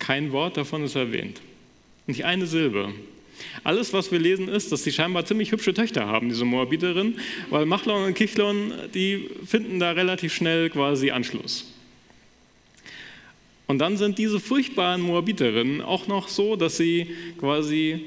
Kein 0.00 0.32
Wort 0.32 0.56
davon 0.56 0.82
ist 0.84 0.96
erwähnt. 0.96 1.40
Nicht 2.08 2.24
eine 2.24 2.46
Silbe. 2.46 2.92
Alles, 3.62 3.92
was 3.92 4.10
wir 4.10 4.18
lesen, 4.18 4.48
ist, 4.48 4.72
dass 4.72 4.82
sie 4.82 4.92
scheinbar 4.92 5.26
ziemlich 5.26 5.52
hübsche 5.52 5.74
Töchter 5.74 6.06
haben, 6.06 6.28
diese 6.28 6.44
Moabiterin, 6.44 7.18
weil 7.50 7.66
Machlon 7.66 8.04
und 8.04 8.14
Kichlon, 8.14 8.72
die 8.94 9.28
finden 9.46 9.78
da 9.78 9.92
relativ 9.92 10.34
schnell 10.34 10.68
quasi 10.70 11.10
Anschluss. 11.10 11.72
Und 13.68 13.78
dann 13.78 13.96
sind 13.96 14.18
diese 14.18 14.40
furchtbaren 14.40 15.02
Moabiterinnen 15.02 15.82
auch 15.82 16.08
noch 16.08 16.28
so, 16.28 16.56
dass 16.56 16.76
sie 16.76 17.08
quasi 17.38 18.06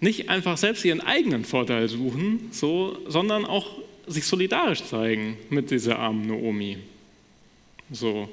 nicht 0.00 0.28
einfach 0.30 0.56
selbst 0.56 0.84
ihren 0.84 1.00
eigenen 1.00 1.44
Vorteil 1.44 1.88
suchen, 1.88 2.48
so, 2.50 2.98
sondern 3.06 3.44
auch 3.44 3.76
sich 4.10 4.24
solidarisch 4.24 4.84
zeigen 4.84 5.36
mit 5.48 5.70
dieser 5.70 5.98
armen 5.98 6.26
Naomi. 6.26 6.78
So. 7.90 8.28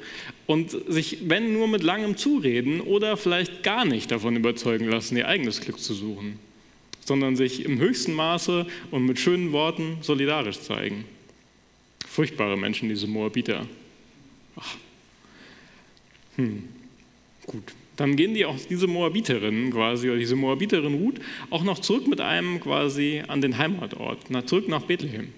Und 0.45 0.71
sich, 0.87 1.29
wenn 1.29 1.53
nur 1.53 1.67
mit 1.67 1.83
langem 1.83 2.17
Zureden 2.17 2.81
oder 2.81 3.17
vielleicht 3.17 3.63
gar 3.63 3.85
nicht 3.85 4.11
davon 4.11 4.35
überzeugen 4.35 4.85
lassen, 4.85 5.17
ihr 5.17 5.27
eigenes 5.27 5.61
Glück 5.61 5.79
zu 5.79 5.93
suchen, 5.93 6.39
sondern 7.03 7.35
sich 7.35 7.65
im 7.65 7.79
höchsten 7.79 8.13
Maße 8.13 8.67
und 8.91 9.05
mit 9.05 9.19
schönen 9.19 9.51
Worten 9.51 9.97
solidarisch 10.01 10.59
zeigen. 10.59 11.05
Furchtbare 12.07 12.57
Menschen, 12.57 12.89
diese 12.89 13.07
Moabiter. 13.07 13.65
Ach. 14.57 14.75
Hm. 16.35 16.63
Gut. 17.45 17.63
Dann 17.95 18.15
gehen 18.15 18.35
die 18.35 18.45
auch, 18.45 18.55
diese 18.69 18.85
Moabiterinnen 18.85 19.71
quasi, 19.71 20.09
oder 20.09 20.19
diese 20.19 20.35
Moabiterin 20.35 20.93
Ruth, 20.93 21.19
auch 21.49 21.63
noch 21.63 21.79
zurück 21.79 22.07
mit 22.07 22.21
einem 22.21 22.59
quasi 22.59 23.23
an 23.27 23.41
den 23.41 23.57
Heimatort, 23.57 24.19
zurück 24.47 24.67
nach 24.67 24.83
Bethlehem. 24.83 25.29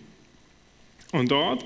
Und 1.11 1.31
dort 1.31 1.63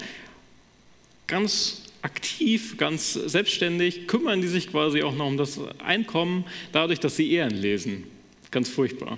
ganz 1.28 1.84
aktiv, 2.02 2.78
ganz 2.78 3.14
selbstständig 3.14 4.08
kümmern 4.08 4.42
die 4.42 4.48
sich 4.48 4.70
quasi 4.70 5.04
auch 5.04 5.16
noch 5.16 5.28
um 5.28 5.38
das 5.38 5.60
Einkommen, 5.80 6.46
dadurch, 6.72 7.00
dass 7.00 7.16
sie 7.16 7.32
Ehren 7.32 7.56
lesen. 7.56 8.04
Ganz 8.52 8.70
furchtbar. 8.70 9.18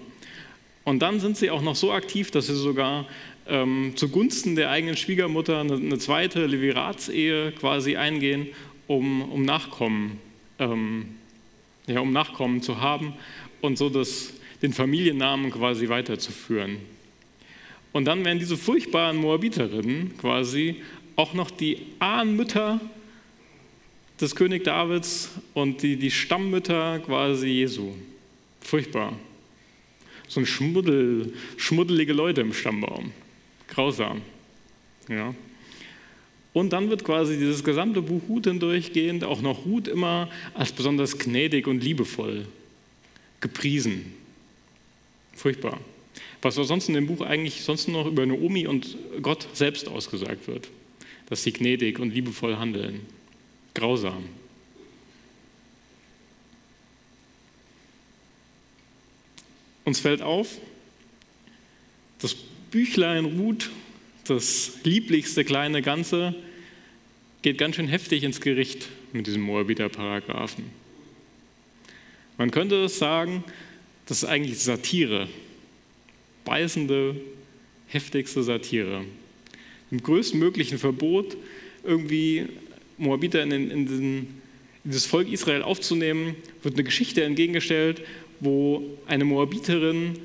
Und 0.83 0.99
dann 0.99 1.19
sind 1.19 1.35
sie 1.35 1.49
auch 1.49 1.63
noch 1.63 1.75
so 1.75 1.91
aktiv, 1.91 2.29
dass 2.29 2.47
sie 2.47 2.55
sogar 2.55 3.07
ähm, 3.47 3.93
zugunsten 3.95 4.55
der 4.55 4.69
eigenen 4.69 4.97
Schwiegermutter 4.97 5.59
eine, 5.59 5.73
eine 5.73 5.97
zweite 5.97 6.45
Leviratsehe 6.45 7.51
quasi 7.53 7.95
eingehen, 7.95 8.47
um, 8.87 9.23
um 9.31 9.43
Nachkommen, 9.43 10.19
ähm, 10.59 11.15
ja, 11.87 11.99
um 11.99 12.13
Nachkommen 12.13 12.61
zu 12.61 12.81
haben 12.81 13.13
und 13.61 13.77
so 13.77 13.89
das, 13.89 14.33
den 14.61 14.73
Familiennamen 14.73 15.51
quasi 15.51 15.89
weiterzuführen. 15.89 16.77
Und 17.95 18.03
dann 18.03 18.25
werden 18.25 18.39
diese 18.39 18.57
furchtbaren 18.57 19.15
Moabiterinnen 19.15 20.17
quasi 20.17 20.81
auch 21.15 21.33
noch 21.33 21.49
die 21.49 21.77
Ahnmütter 21.99 22.81
des 24.19 24.35
König 24.35 24.65
Davids 24.65 25.29
und 25.53 25.81
die, 25.81 25.95
die 25.95 26.11
Stammmütter 26.11 26.99
quasi 26.99 27.47
Jesu. 27.47 27.93
Furchtbar. 28.59 29.13
So 30.27 30.41
ein 30.41 30.45
Schmuddel, 30.45 31.31
schmuddelige 31.55 32.11
Leute 32.11 32.41
im 32.41 32.51
Stammbaum. 32.51 33.13
Grausam. 33.69 34.23
Ja. 35.07 35.33
Und 36.51 36.73
dann 36.73 36.89
wird 36.89 37.05
quasi 37.05 37.37
dieses 37.37 37.63
gesamte 37.63 38.01
Buch 38.01 38.23
Ruth 38.27 38.43
hindurchgehend 38.43 39.23
auch 39.23 39.41
noch 39.41 39.65
Ruth 39.65 39.87
immer 39.87 40.29
als 40.53 40.73
besonders 40.73 41.17
gnädig 41.17 41.65
und 41.65 41.81
liebevoll 41.81 42.45
gepriesen. 43.39 44.11
Furchtbar 45.33 45.79
was 46.45 46.55
sonst 46.55 46.87
in 46.87 46.93
dem 46.93 47.07
Buch 47.07 47.21
eigentlich 47.21 47.63
sonst 47.63 47.87
noch 47.87 48.05
über 48.05 48.25
Naomi 48.25 48.67
und 48.67 48.95
Gott 49.21 49.47
selbst 49.53 49.87
ausgesagt 49.87 50.47
wird. 50.47 50.69
dass 51.27 51.43
sie 51.43 51.51
gnädig 51.51 51.99
und 51.99 52.13
liebevoll 52.13 52.57
handeln. 52.57 53.01
Grausam. 53.73 54.25
Uns 59.83 59.99
fällt 59.99 60.21
auf, 60.21 60.59
das 62.19 62.35
Büchlein 62.71 63.25
Ruth, 63.25 63.69
das 64.25 64.73
lieblichste 64.83 65.43
kleine 65.45 65.81
Ganze, 65.81 66.35
geht 67.41 67.57
ganz 67.57 67.75
schön 67.75 67.87
heftig 67.87 68.23
ins 68.23 68.41
Gericht 68.41 68.87
mit 69.13 69.27
diesem 69.27 69.43
Moabiter 69.43 69.89
Paragraphen. 69.89 70.65
Man 72.37 72.49
könnte 72.49 72.89
sagen, 72.89 73.43
das 74.07 74.23
ist 74.23 74.29
eigentlich 74.29 74.59
Satire, 74.59 75.27
beißende, 76.45 77.15
heftigste 77.87 78.43
Satire. 78.43 79.03
Im 79.91 80.01
größtmöglichen 80.01 80.77
Verbot, 80.77 81.35
irgendwie 81.83 82.45
Moabiter 82.97 83.43
in, 83.43 83.49
den, 83.49 83.71
in, 83.71 83.85
den, 83.85 84.01
in 84.83 84.91
dieses 84.91 85.05
Volk 85.05 85.31
Israel 85.31 85.61
aufzunehmen, 85.61 86.35
wird 86.63 86.75
eine 86.75 86.83
Geschichte 86.83 87.23
entgegengestellt, 87.23 88.01
wo 88.39 88.83
eine 89.07 89.25
Moabiterin 89.25 90.17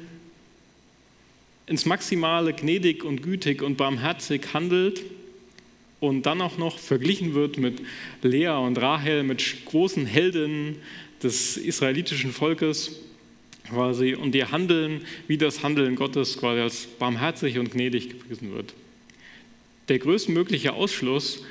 ins 1.67 1.87
Maximale 1.87 2.53
gnädig 2.53 3.05
und 3.05 3.23
gütig 3.23 3.63
und 3.63 3.77
barmherzig 3.77 4.55
handelt 4.55 5.03
und 6.01 6.27
dann 6.27 6.41
auch 6.41 6.59
noch 6.59 6.79
verglichen 6.79 7.35
wird 7.35 7.59
mit 7.59 7.81
Lea 8.23 8.49
und 8.49 8.79
Rahel, 8.79 9.23
mit 9.23 9.65
großen 9.67 10.07
Heldinnen 10.07 10.77
des 11.23 11.57
israelitischen 11.57 12.33
Volkes 12.33 13.01
quasi 13.69 14.15
und 14.15 14.35
ihr 14.35 14.51
Handeln 14.51 15.03
wie 15.29 15.39
das 15.39 15.63
Handeln 15.63 15.97
Gottes 15.97 16.39
quasi 16.39 16.61
als 16.61 16.87
barmherzig 16.87 17.59
und 17.59 17.73
gnädig 17.73 18.11
gepriesen 18.11 18.53
wird. 18.55 18.75
Der 19.89 19.99
größtmögliche 19.99 20.73
Ausschluss 20.73 21.45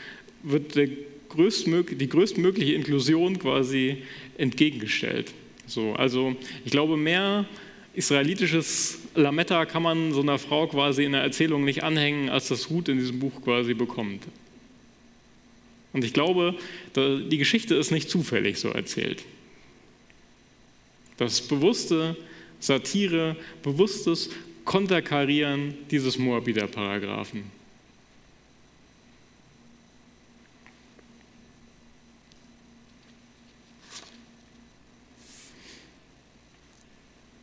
wird 0.43 0.76
der 0.76 0.89
größtmög 1.30 2.00
die 2.00 2.10
größtmögliche 2.10 2.74
Inklusion 2.74 3.38
quasi 3.39 3.98
entgegengestellt. 4.38 5.34
So, 5.67 5.93
also 5.93 6.36
ich 6.65 6.72
glaube, 6.72 6.98
mehr 6.98 7.45
israelitisches 7.93 9.00
Lametta 9.15 9.65
kann 9.65 9.84
man 9.84 10.13
so 10.13 10.22
einer 10.22 10.39
Frau 10.39 10.67
quasi 10.67 11.04
in 11.04 11.12
der 11.12 11.22
Erzählung 11.22 11.65
nicht 11.65 11.84
anhängen, 11.84 12.30
als 12.30 12.48
das 12.48 12.69
Hut 12.69 12.89
in 12.89 12.98
diesem 12.98 13.19
Buch 13.19 13.41
quasi 13.43 13.74
bekommt. 13.74 14.24
Und 15.91 16.04
ich 16.04 16.13
glaube, 16.13 16.56
die 16.95 17.38
Geschichte 17.38 17.76
ist 17.76 17.91
nicht 17.91 18.10
zufällig 18.10 18.58
so 18.58 18.69
erzählt. 18.69 19.24
Das 21.19 21.41
bewusste 21.41 22.15
Satire, 22.62 23.36
bewusstes 23.62 24.29
Konterkarieren 24.63 25.75
dieses 25.91 26.17
Moabiter-Paragraphen. 26.17 27.43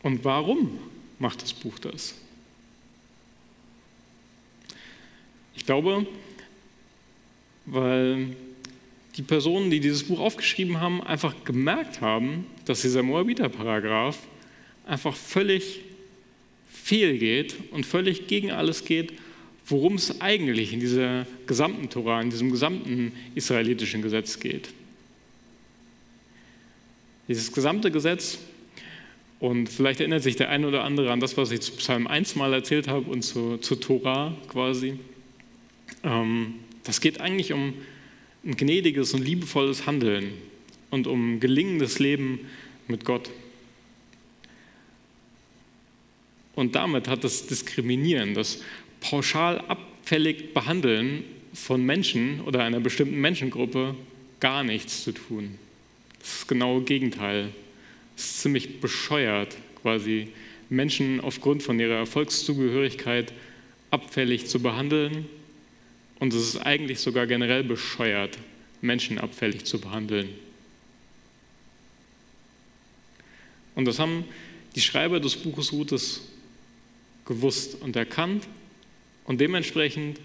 Und 0.03 0.25
warum 0.25 0.79
macht 1.19 1.43
das 1.43 1.53
Buch 1.53 1.79
das? 1.79 2.15
Ich 5.55 5.67
glaube, 5.67 6.07
weil 7.67 8.35
die 9.17 9.23
Personen, 9.23 9.71
die 9.71 9.81
dieses 9.81 10.05
Buch 10.05 10.21
aufgeschrieben 10.21 10.81
haben, 10.81 11.03
einfach 11.03 11.35
gemerkt 11.45 12.01
haben, 12.01 12.47
dass 12.67 12.83
dieser 12.83 13.03
Moabiter-Paragraph 13.03 14.19
einfach 14.87 15.17
völlig 15.17 15.81
fehlgeht 16.71 17.57
und 17.71 17.87
völlig 17.87 18.27
gegen 18.27 18.51
alles 18.51 18.85
geht, 18.85 19.15
worum 19.67 19.95
es 19.95 20.21
eigentlich 20.21 20.73
in 20.73 20.81
dieser 20.81 21.27
gesamten 21.47 21.89
Tora, 21.89 22.21
in 22.21 22.31
diesem 22.31 22.51
gesamten 22.51 23.13
israelitischen 23.35 24.03
Gesetz 24.03 24.39
geht. 24.39 24.69
Dieses 27.27 27.53
gesamte 27.53 27.91
Gesetz, 27.91 28.39
und 29.41 29.69
vielleicht 29.69 30.01
erinnert 30.01 30.23
sich 30.23 30.37
der 30.37 30.49
eine 30.49 30.69
oder 30.69 30.85
andere 30.85 31.11
an 31.11 31.21
das, 31.21 31.37
was 31.37 31.51
ich 31.51 31.61
zu 31.61 31.73
Psalm 31.73 32.07
1 32.07 32.37
mal 32.37 32.53
erzählt 32.53 32.89
habe 32.89 33.11
und 33.11 33.23
zu, 33.23 33.59
zu 33.59 33.77
Tora 33.77 34.35
quasi. 34.49 34.99
Ähm, 36.05 36.55
das 36.85 37.01
geht 37.01 37.21
eigentlich 37.21 37.53
um 37.53 37.75
ein 38.47 38.57
gnädiges 38.57 39.13
und 39.13 39.25
liebevolles 39.25 39.87
Handeln 39.87 40.33
und 40.91 41.09
um 41.09 41.41
gelingendes 41.41 41.99
Leben 41.99 42.41
mit 42.87 43.05
Gott. 43.05 43.31
Und 46.55 46.77
damit 46.77 47.09
hat 47.09 47.25
das 47.25 47.47
Diskriminieren, 47.49 48.35
das 48.35 48.63
pauschal 49.01 49.59
abfällig 49.63 50.55
Behandeln 50.55 51.25
von 51.53 51.85
Menschen 51.85 52.41
oder 52.43 52.63
einer 52.63 52.81
bestimmten 52.81 53.21
Menschengruppe 53.21 53.97
gar 54.39 54.63
nichts 54.63 55.03
zu 55.03 55.13
tun. 55.13 55.59
Das 56.21 56.29
ist 56.29 56.41
das 56.43 56.47
genaue 56.47 56.83
Gegenteil. 56.83 57.49
Es 58.17 58.27
ist 58.27 58.41
ziemlich 58.43 58.81
bescheuert, 58.81 59.57
quasi 59.83 60.29
Menschen 60.71 61.21
aufgrund 61.21 61.63
von 61.63 61.81
ihrer 61.81 61.97
Erfolgszugehörigkeit 61.97 63.33
abfällig 63.91 64.47
zu 64.47 64.61
behandeln 64.61 65.27
und 66.19 66.33
es 66.33 66.55
ist 66.55 66.59
eigentlich 66.59 67.01
sogar 67.01 67.27
generell 67.27 67.65
bescheuert, 67.65 68.39
Menschen 68.81 69.19
abfällig 69.19 69.65
zu 69.65 69.81
behandeln. 69.81 70.29
Und 73.75 73.85
das 73.85 73.99
haben 73.99 74.25
die 74.75 74.81
Schreiber 74.81 75.21
des 75.21 75.37
Buches 75.37 75.73
Rutes 75.73 76.23
gewusst 77.27 77.81
und 77.81 77.97
erkannt 77.97 78.47
und 79.25 79.41
dementsprechend 79.41 80.21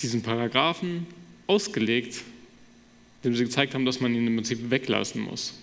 diesen 0.00 0.22
Paragraphen 0.22 1.06
ausgelegt, 1.46 2.22
indem 3.22 3.36
sie 3.36 3.44
gezeigt 3.44 3.74
haben, 3.74 3.84
dass 3.84 4.00
man 4.00 4.14
ihn 4.14 4.26
im 4.26 4.36
Prinzip 4.36 4.70
weglassen 4.70 5.22
muss 5.22 5.54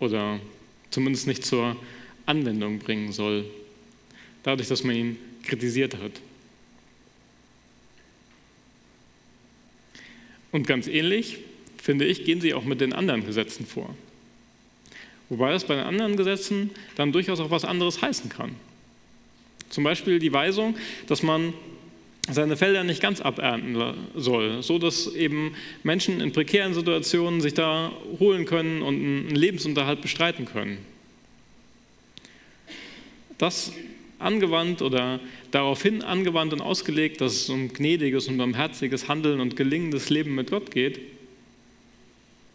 oder 0.00 0.40
zumindest 0.90 1.26
nicht 1.26 1.44
zur 1.44 1.76
Anwendung 2.26 2.78
bringen 2.78 3.12
soll, 3.12 3.44
dadurch, 4.42 4.68
dass 4.68 4.82
man 4.82 4.96
ihn 4.96 5.18
kritisiert 5.44 5.96
hat. 5.96 6.12
Und 10.52 10.66
ganz 10.66 10.86
ähnlich, 10.88 11.38
finde 11.82 12.04
ich, 12.04 12.24
gehen 12.24 12.40
sie 12.40 12.54
auch 12.54 12.64
mit 12.64 12.80
den 12.80 12.92
anderen 12.92 13.24
Gesetzen 13.24 13.66
vor. 13.66 13.94
Wobei 15.28 15.52
das 15.52 15.64
bei 15.64 15.76
den 15.76 15.84
anderen 15.84 16.16
Gesetzen 16.16 16.70
dann 16.96 17.12
durchaus 17.12 17.40
auch 17.40 17.50
was 17.50 17.64
anderes 17.64 18.02
heißen 18.02 18.30
kann. 18.30 18.56
Zum 19.68 19.84
Beispiel 19.84 20.18
die 20.18 20.32
Weisung, 20.32 20.76
dass 21.06 21.22
man 21.22 21.54
seine 22.28 22.56
Felder 22.56 22.84
nicht 22.84 23.00
ganz 23.00 23.20
abernten 23.20 23.94
soll, 24.14 24.62
so 24.62 24.78
dass 24.78 25.14
eben 25.14 25.54
Menschen 25.82 26.20
in 26.20 26.32
prekären 26.32 26.74
Situationen 26.74 27.40
sich 27.40 27.54
da 27.54 27.92
holen 28.18 28.44
können 28.44 28.82
und 28.82 28.94
einen 28.94 29.30
Lebensunterhalt 29.30 30.02
bestreiten 30.02 30.44
können. 30.44 30.78
Das 33.38 33.72
angewandt 34.20 34.82
oder 34.82 35.20
daraufhin 35.50 36.02
angewandt 36.02 36.52
und 36.52 36.60
ausgelegt, 36.60 37.20
dass 37.20 37.32
es 37.32 37.48
um 37.48 37.72
gnädiges 37.72 38.28
und 38.28 38.38
barmherziges 38.38 39.08
Handeln 39.08 39.40
und 39.40 39.56
gelingendes 39.56 40.10
Leben 40.10 40.34
mit 40.34 40.50
Gott 40.50 40.70
geht, 40.70 41.00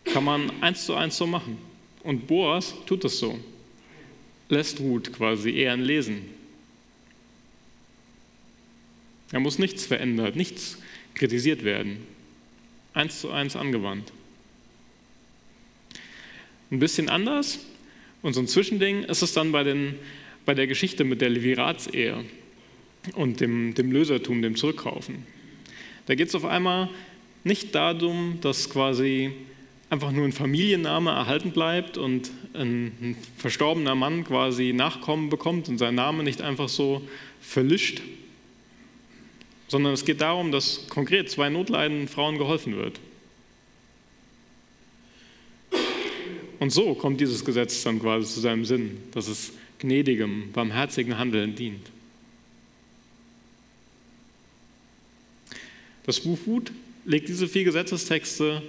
kann 0.06 0.24
man 0.24 0.52
eins 0.62 0.86
zu 0.86 0.96
eins 0.96 1.18
so 1.18 1.28
machen. 1.28 1.58
Und 2.04 2.28
Boas 2.28 2.74
tut 2.86 3.04
es 3.06 3.20
so. 3.20 3.40
Lässt 4.50 4.80
Ruth 4.80 5.12
quasi 5.12 5.52
Ehren 5.52 5.82
lesen. 5.82 6.30
Er 9.32 9.40
muss 9.40 9.58
nichts 9.58 9.86
verändert, 9.86 10.36
nichts 10.36 10.78
kritisiert 11.16 11.64
werden. 11.64 12.06
Eins 12.94 13.20
zu 13.20 13.32
eins 13.32 13.56
angewandt. 13.56 14.12
Ein 16.72 16.80
bisschen 16.80 17.10
anders 17.10 17.60
und 18.22 18.34
so 18.34 18.40
ein 18.40 18.48
Zwischending 18.48 19.04
ist 19.04 19.22
es 19.22 19.34
dann 19.34 19.52
bei 19.52 19.64
den 19.64 19.96
bei 20.46 20.54
der 20.54 20.68
Geschichte 20.68 21.04
mit 21.04 21.22
der 21.22 21.30
Leviratsehe 21.30 22.24
und 23.16 23.42
dem, 23.42 23.74
dem 23.74 23.92
Lösertum, 23.92 24.42
dem 24.42 24.56
Zurückkaufen. 24.56 25.26
Da 26.06 26.16
geht 26.16 26.30
es 26.30 26.36
auf 26.36 26.46
einmal 26.46 26.90
nicht 27.44 27.74
darum, 27.76 28.40
dass 28.42 28.70
quasi 28.70 29.32
einfach 29.90 30.12
nur 30.12 30.26
ein 30.26 30.32
Familienname 30.32 31.12
erhalten 31.12 31.52
bleibt 31.52 31.98
und 31.98 32.32
ein, 32.54 32.92
ein 33.02 33.18
verstorbener 33.38 33.96
Mann 33.96 34.24
quasi 34.24 34.74
Nachkommen 34.74 35.30
bekommt 35.30 35.70
und 35.70 35.78
sein 35.78 35.96
Name 35.96 36.24
nicht 36.24 36.42
einfach 36.42 36.70
so 36.70 37.02
verlischt, 37.40 38.02
sondern 39.68 39.94
es 39.94 40.06
geht 40.06 40.22
darum, 40.22 40.52
dass 40.52 40.88
konkret 40.90 41.30
zwei 41.30 41.50
notleidenden 41.50 42.08
Frauen 42.08 42.38
geholfen 42.38 42.76
wird. 42.76 43.00
Und 46.60 46.72
so 46.72 46.96
kommt 46.96 47.22
dieses 47.22 47.46
Gesetz 47.46 47.84
dann 47.84 48.00
quasi 48.00 48.34
zu 48.34 48.40
seinem 48.40 48.66
Sinn, 48.66 48.98
dass 49.12 49.28
es 49.28 49.54
gnädigem, 49.80 50.52
barmherzigen 50.52 51.18
Handeln 51.18 51.56
dient. 51.56 51.92
Das 56.06 56.20
Buch 56.20 56.40
Wut 56.46 56.72
legt 57.06 57.30
diese 57.30 57.48
vier 57.48 57.64
Gesetzestexte 57.64 58.62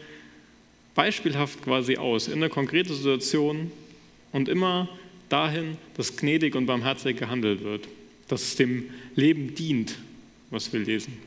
beispielhaft 0.94 1.62
quasi 1.62 1.96
aus, 1.96 2.28
in 2.28 2.34
eine 2.34 2.48
konkrete 2.48 2.94
Situation 2.94 3.70
und 4.32 4.48
immer 4.48 4.88
dahin, 5.28 5.76
dass 5.96 6.16
gnädig 6.16 6.54
und 6.54 6.66
barmherzig 6.66 7.18
gehandelt 7.18 7.62
wird, 7.62 7.86
dass 8.28 8.42
es 8.42 8.56
dem 8.56 8.90
Leben 9.14 9.54
dient, 9.54 9.98
was 10.50 10.72
wir 10.72 10.80
lesen. 10.80 11.18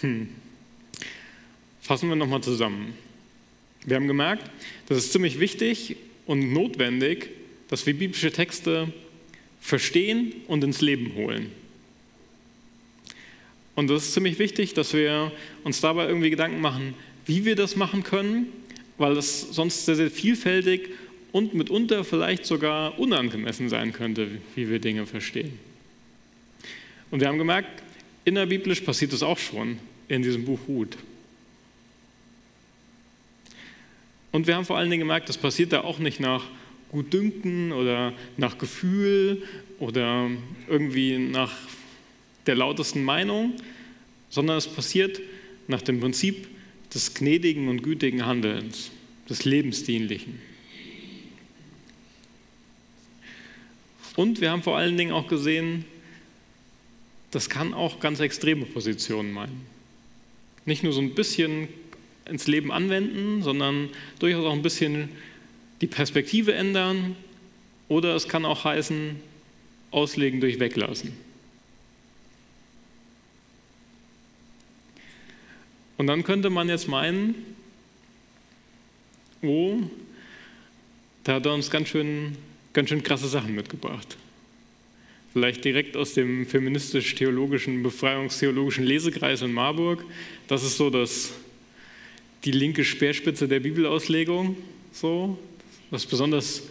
Hm. 0.00 0.28
Fassen 1.90 2.08
wir 2.08 2.14
nochmal 2.14 2.40
zusammen. 2.40 2.94
Wir 3.84 3.96
haben 3.96 4.06
gemerkt, 4.06 4.48
das 4.86 4.98
ist 4.98 5.10
ziemlich 5.10 5.40
wichtig 5.40 5.96
und 6.24 6.52
notwendig, 6.52 7.30
dass 7.66 7.84
wir 7.84 7.94
biblische 7.94 8.30
Texte 8.30 8.92
verstehen 9.60 10.32
und 10.46 10.62
ins 10.62 10.82
Leben 10.82 11.16
holen. 11.16 11.50
Und 13.74 13.90
das 13.90 14.04
ist 14.04 14.14
ziemlich 14.14 14.38
wichtig, 14.38 14.72
dass 14.74 14.94
wir 14.94 15.32
uns 15.64 15.80
dabei 15.80 16.06
irgendwie 16.06 16.30
Gedanken 16.30 16.60
machen, 16.60 16.94
wie 17.26 17.44
wir 17.44 17.56
das 17.56 17.74
machen 17.74 18.04
können, 18.04 18.46
weil 18.96 19.16
das 19.16 19.40
sonst 19.40 19.84
sehr, 19.84 19.96
sehr 19.96 20.12
vielfältig 20.12 20.90
und 21.32 21.54
mitunter 21.54 22.04
vielleicht 22.04 22.46
sogar 22.46 23.00
unangemessen 23.00 23.68
sein 23.68 23.92
könnte, 23.92 24.28
wie 24.54 24.70
wir 24.70 24.78
Dinge 24.78 25.06
verstehen. 25.06 25.58
Und 27.10 27.18
wir 27.18 27.26
haben 27.26 27.38
gemerkt, 27.38 27.82
innerbiblisch 28.24 28.82
passiert 28.82 29.12
das 29.12 29.24
auch 29.24 29.38
schon 29.38 29.78
in 30.06 30.22
diesem 30.22 30.44
Buch 30.44 30.60
Ruth. 30.68 30.96
Und 34.32 34.46
wir 34.46 34.54
haben 34.54 34.64
vor 34.64 34.78
allen 34.78 34.90
Dingen 34.90 35.00
gemerkt, 35.00 35.28
das 35.28 35.38
passiert 35.38 35.72
da 35.72 35.80
auch 35.82 35.98
nicht 35.98 36.20
nach 36.20 36.44
Gutdünken 36.90 37.72
oder 37.72 38.12
nach 38.36 38.58
Gefühl 38.58 39.42
oder 39.78 40.28
irgendwie 40.68 41.18
nach 41.18 41.52
der 42.46 42.54
lautesten 42.54 43.04
Meinung, 43.04 43.54
sondern 44.28 44.56
es 44.56 44.68
passiert 44.68 45.20
nach 45.68 45.82
dem 45.82 46.00
Prinzip 46.00 46.48
des 46.92 47.14
gnädigen 47.14 47.68
und 47.68 47.82
gütigen 47.82 48.26
Handelns, 48.26 48.90
des 49.28 49.44
Lebensdienlichen. 49.44 50.40
Und 54.16 54.40
wir 54.40 54.50
haben 54.50 54.62
vor 54.62 54.76
allen 54.76 54.96
Dingen 54.96 55.12
auch 55.12 55.28
gesehen, 55.28 55.84
das 57.30 57.48
kann 57.48 57.72
auch 57.72 58.00
ganz 58.00 58.18
extreme 58.20 58.66
Positionen 58.66 59.32
meinen. 59.32 59.64
Nicht 60.64 60.82
nur 60.82 60.92
so 60.92 61.00
ein 61.00 61.14
bisschen 61.14 61.68
ins 62.26 62.46
Leben 62.46 62.72
anwenden, 62.72 63.42
sondern 63.42 63.88
durchaus 64.18 64.44
auch 64.44 64.52
ein 64.52 64.62
bisschen 64.62 65.08
die 65.80 65.86
Perspektive 65.86 66.54
ändern 66.54 67.16
oder 67.88 68.14
es 68.14 68.28
kann 68.28 68.44
auch 68.44 68.64
heißen, 68.64 69.16
auslegen 69.90 70.40
durch 70.40 70.60
weglassen. 70.60 71.12
Und 75.98 76.06
dann 76.06 76.22
könnte 76.22 76.48
man 76.48 76.68
jetzt 76.68 76.88
meinen, 76.88 77.34
oh, 79.42 79.80
da 81.24 81.34
hat 81.34 81.46
er 81.46 81.52
uns 81.52 81.70
ganz 81.70 81.88
schön, 81.88 82.36
ganz 82.72 82.88
schön 82.88 83.02
krasse 83.02 83.28
Sachen 83.28 83.54
mitgebracht. 83.54 84.16
Vielleicht 85.32 85.64
direkt 85.64 85.96
aus 85.96 86.14
dem 86.14 86.46
feministisch-theologischen, 86.46 87.82
befreiungstheologischen 87.82 88.84
Lesekreis 88.84 89.42
in 89.42 89.52
Marburg. 89.52 90.04
Das 90.48 90.64
ist 90.64 90.76
so 90.76 90.90
das, 90.90 91.32
die 92.44 92.52
linke 92.52 92.84
Speerspitze 92.84 93.48
der 93.48 93.60
Bibelauslegung. 93.60 94.56
So, 94.92 95.38
was 95.90 96.06
besonders 96.06 96.62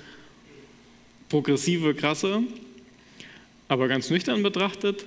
progressive, 1.30 1.94
krasse. 1.94 2.44
Aber 3.68 3.88
ganz 3.88 4.10
nüchtern 4.10 4.42
betrachtet 4.44 5.06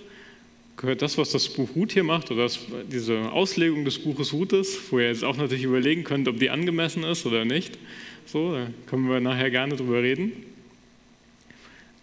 gehört 0.76 1.02
das, 1.02 1.18
was 1.18 1.30
das 1.30 1.48
Buch 1.48 1.68
Ruth 1.76 1.92
hier 1.92 2.04
macht, 2.04 2.30
oder 2.30 2.44
das, 2.44 2.58
diese 2.90 3.30
Auslegung 3.30 3.84
des 3.84 3.98
Buches 3.98 4.32
Rutes, 4.32 4.78
wo 4.90 4.98
ihr 4.98 5.08
jetzt 5.08 5.24
auch 5.24 5.36
natürlich 5.36 5.64
überlegen 5.64 6.04
könnt, 6.04 6.28
ob 6.28 6.38
die 6.38 6.50
angemessen 6.50 7.04
ist 7.04 7.26
oder 7.26 7.44
nicht. 7.44 7.78
So, 8.26 8.52
da 8.52 8.66
können 8.86 9.08
wir 9.08 9.20
nachher 9.20 9.50
gerne 9.50 9.76
drüber 9.76 10.02
reden. 10.02 10.32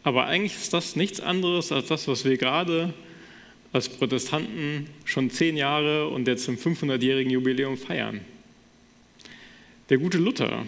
Aber 0.04 0.26
eigentlich 0.26 0.56
ist 0.56 0.74
das 0.74 0.96
nichts 0.96 1.20
anderes 1.20 1.72
als 1.72 1.88
das, 1.88 2.08
was 2.08 2.26
wir 2.26 2.38
gerade 2.38 2.94
als 3.74 3.90
Protestanten 3.90 4.88
schon 5.06 5.30
zehn 5.30 5.58
Jahre 5.58 6.08
und 6.08 6.28
jetzt 6.28 6.48
im 6.48 6.58
500-jährigen 6.58 7.32
Jubiläum 7.32 7.78
feiern. 7.78 8.22
Der 9.90 9.98
gute 9.98 10.18
Luther 10.18 10.66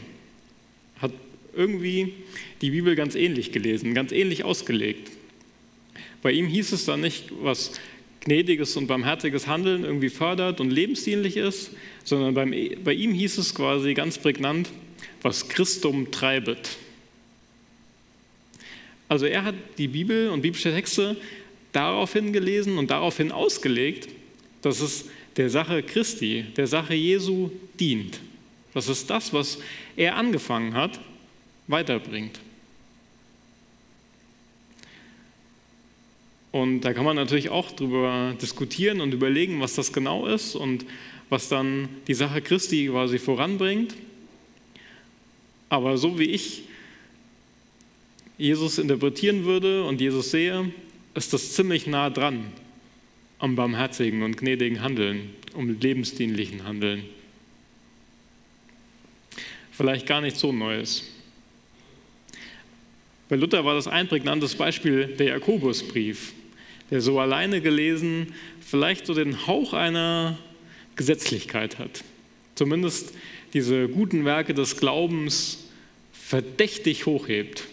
hat 0.99 1.11
irgendwie 1.55 2.13
die 2.61 2.71
Bibel 2.71 2.95
ganz 2.95 3.15
ähnlich 3.15 3.51
gelesen, 3.51 3.93
ganz 3.93 4.11
ähnlich 4.11 4.43
ausgelegt. 4.43 5.11
Bei 6.21 6.31
ihm 6.31 6.47
hieß 6.47 6.71
es 6.71 6.85
dann 6.85 7.01
nicht, 7.01 7.31
was 7.41 7.73
gnädiges 8.21 8.77
und 8.77 8.87
barmherziges 8.87 9.47
Handeln 9.47 9.83
irgendwie 9.83 10.09
fördert 10.09 10.59
und 10.59 10.69
lebensdienlich 10.69 11.37
ist, 11.37 11.71
sondern 12.03 12.33
beim, 12.33 12.53
bei 12.83 12.93
ihm 12.93 13.13
hieß 13.13 13.37
es 13.39 13.55
quasi 13.55 13.93
ganz 13.93 14.17
prägnant, 14.17 14.69
was 15.21 15.49
Christum 15.49 16.11
treibet. 16.11 16.77
Also 19.07 19.25
er 19.25 19.43
hat 19.43 19.55
die 19.77 19.87
Bibel 19.87 20.29
und 20.29 20.41
biblische 20.41 20.71
Texte 20.71 21.17
daraufhin 21.73 22.31
gelesen 22.31 22.77
und 22.77 22.91
daraufhin 22.91 23.31
ausgelegt, 23.31 24.07
dass 24.61 24.79
es 24.81 25.05
der 25.37 25.49
Sache 25.49 25.83
Christi, 25.83 26.45
der 26.55 26.67
Sache 26.67 26.93
Jesu 26.93 27.49
dient. 27.79 28.19
Dass 28.73 28.87
es 28.87 29.05
das, 29.05 29.33
was 29.33 29.59
er 29.95 30.15
angefangen 30.15 30.73
hat, 30.73 30.99
weiterbringt. 31.67 32.39
Und 36.51 36.81
da 36.81 36.93
kann 36.93 37.05
man 37.05 37.15
natürlich 37.15 37.49
auch 37.49 37.71
darüber 37.71 38.35
diskutieren 38.41 38.99
und 38.99 39.13
überlegen, 39.13 39.61
was 39.61 39.75
das 39.75 39.93
genau 39.93 40.27
ist 40.27 40.55
und 40.55 40.85
was 41.29 41.47
dann 41.47 41.87
die 42.07 42.13
Sache 42.13 42.41
Christi 42.41 42.87
quasi 42.87 43.19
voranbringt. 43.19 43.95
Aber 45.69 45.97
so 45.97 46.19
wie 46.19 46.25
ich 46.25 46.63
Jesus 48.37 48.77
interpretieren 48.77 49.45
würde 49.45 49.85
und 49.85 50.01
Jesus 50.01 50.31
sehe, 50.31 50.73
ist 51.13 51.31
das 51.31 51.53
ziemlich 51.53 51.87
nah 51.87 52.09
dran 52.09 52.45
am 53.39 53.55
barmherzigen 53.55 54.23
und 54.23 54.37
gnädigen 54.37 54.81
Handeln, 54.81 55.29
um 55.53 55.79
lebensdienlichen 55.79 56.65
Handeln. 56.65 57.05
Vielleicht 59.81 60.05
gar 60.05 60.21
nicht 60.21 60.37
so 60.37 60.51
Neues. 60.51 61.01
Bei 63.29 63.35
Luther 63.35 63.65
war 63.65 63.73
das 63.73 63.87
ein 63.87 64.07
prägnantes 64.07 64.53
Beispiel 64.53 65.07
der 65.07 65.29
Jakobusbrief 65.29 66.33
der 66.91 67.01
so 67.01 67.19
alleine 67.19 67.61
gelesen 67.61 68.33
vielleicht 68.59 69.07
so 69.07 69.15
den 69.15 69.47
Hauch 69.47 69.73
einer 69.73 70.37
Gesetzlichkeit 70.95 71.79
hat. 71.79 72.03
Zumindest 72.53 73.15
diese 73.53 73.87
guten 73.87 74.23
Werke 74.23 74.53
des 74.53 74.77
Glaubens 74.77 75.65
verdächtig 76.13 77.07
hochhebt. 77.07 77.67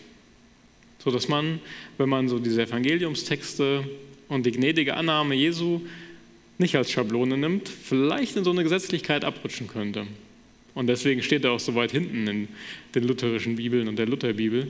So 1.05 1.11
dass 1.11 1.29
man, 1.29 1.61
wenn 1.99 2.09
man 2.09 2.31
so 2.31 2.39
diese 2.39 2.63
Evangeliumstexte 2.63 3.85
und 4.29 4.47
die 4.47 4.53
gnädige 4.53 4.95
Annahme 4.95 5.35
Jesu 5.35 5.83
nicht 6.57 6.75
als 6.75 6.91
Schablone 6.91 7.37
nimmt, 7.37 7.69
vielleicht 7.69 8.35
in 8.37 8.45
so 8.45 8.51
eine 8.51 8.63
Gesetzlichkeit 8.63 9.27
abrutschen 9.27 9.67
könnte. 9.67 10.07
Und 10.79 10.87
deswegen 10.87 11.25
steht 11.25 11.43
er 11.43 11.51
auch 11.51 11.59
so 11.59 11.75
weit 11.75 11.91
hinten 11.91 12.29
in 12.29 12.49
den 12.95 13.03
lutherischen 13.03 13.57
Bibeln 13.57 13.89
und 13.89 13.99
der 13.99 14.07
Lutherbibel. 14.07 14.69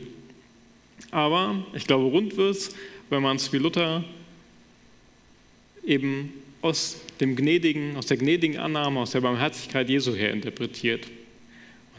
Aber 1.11 1.63
ich 1.75 1.87
glaube, 1.87 2.07
rund 2.07 2.39
wird 2.39 2.57
es, 2.57 2.75
wenn 3.11 3.21
man 3.21 3.37
es 3.37 3.53
wie 3.53 3.59
Luther 3.59 4.03
eben 5.85 6.33
aus 6.63 6.99
dem 7.21 7.37
gnädigen, 7.37 7.95
aus 7.95 8.07
der 8.07 8.17
gnädigen 8.17 8.57
Annahme, 8.57 9.01
aus 9.01 9.11
der 9.11 9.21
Barmherzigkeit 9.21 9.91
Jesu 9.91 10.15
her 10.15 10.33
interpretiert. 10.33 11.07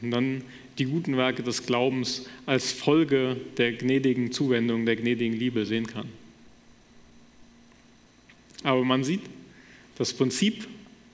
Und 0.01 0.09
dann 0.09 0.41
die 0.79 0.85
guten 0.85 1.15
Werke 1.15 1.43
des 1.43 1.67
Glaubens 1.67 2.27
als 2.47 2.71
Folge 2.71 3.37
der 3.57 3.73
gnädigen 3.73 4.31
Zuwendung, 4.31 4.87
der 4.87 4.95
gnädigen 4.95 5.37
Liebe 5.37 5.67
sehen 5.67 5.85
kann. 5.85 6.07
Aber 8.63 8.83
man 8.83 9.03
sieht, 9.03 9.21
das 9.99 10.13
Prinzip 10.13 10.67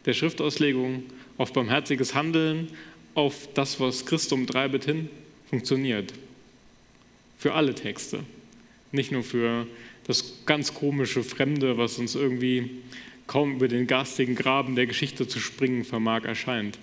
der 0.06 0.14
Schriftauslegung 0.14 1.04
auf 1.38 1.54
barmherziges 1.54 2.16
Handeln, 2.16 2.70
auf 3.14 3.50
das, 3.54 3.80
was 3.80 4.06
Christum 4.06 4.48
treibet 4.48 4.86
hin, 4.86 5.10
funktioniert. 5.50 6.14
Für 7.38 7.54
alle 7.54 7.76
Texte, 7.76 8.24
nicht 8.92 9.12
nur 9.12 9.24
für 9.24 9.68
das 10.06 10.46
ganz 10.46 10.74
komische 10.74 11.24
Fremde, 11.24 11.78
was 11.78 11.98
uns 11.98 12.16
irgendwie 12.16 12.70
kaum 13.28 13.56
über 13.56 13.68
den 13.68 13.88
garstigen 13.88 14.36
Graben 14.36 14.76
der 14.76 14.86
Geschichte 14.86 15.28
zu 15.28 15.40
springen 15.40 15.84
vermag, 15.84 16.26
erscheint. 16.26 16.78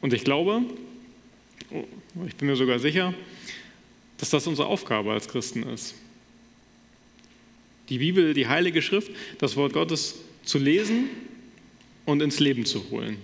Und 0.00 0.12
ich 0.12 0.24
glaube, 0.24 0.62
oh, 1.70 1.84
ich 2.26 2.34
bin 2.34 2.48
mir 2.48 2.56
sogar 2.56 2.80
sicher, 2.80 3.14
dass 4.18 4.30
das 4.30 4.46
unsere 4.46 4.68
Aufgabe 4.68 5.12
als 5.12 5.28
Christen 5.28 5.62
ist. 5.62 5.94
Die 7.88 7.98
Bibel, 7.98 8.34
die 8.34 8.48
Heilige 8.48 8.82
Schrift, 8.82 9.12
das 9.38 9.56
Wort 9.56 9.72
Gottes 9.72 10.16
zu 10.44 10.58
lesen 10.58 11.08
und 12.06 12.22
ins 12.22 12.40
Leben 12.40 12.64
zu 12.64 12.90
holen, 12.90 13.16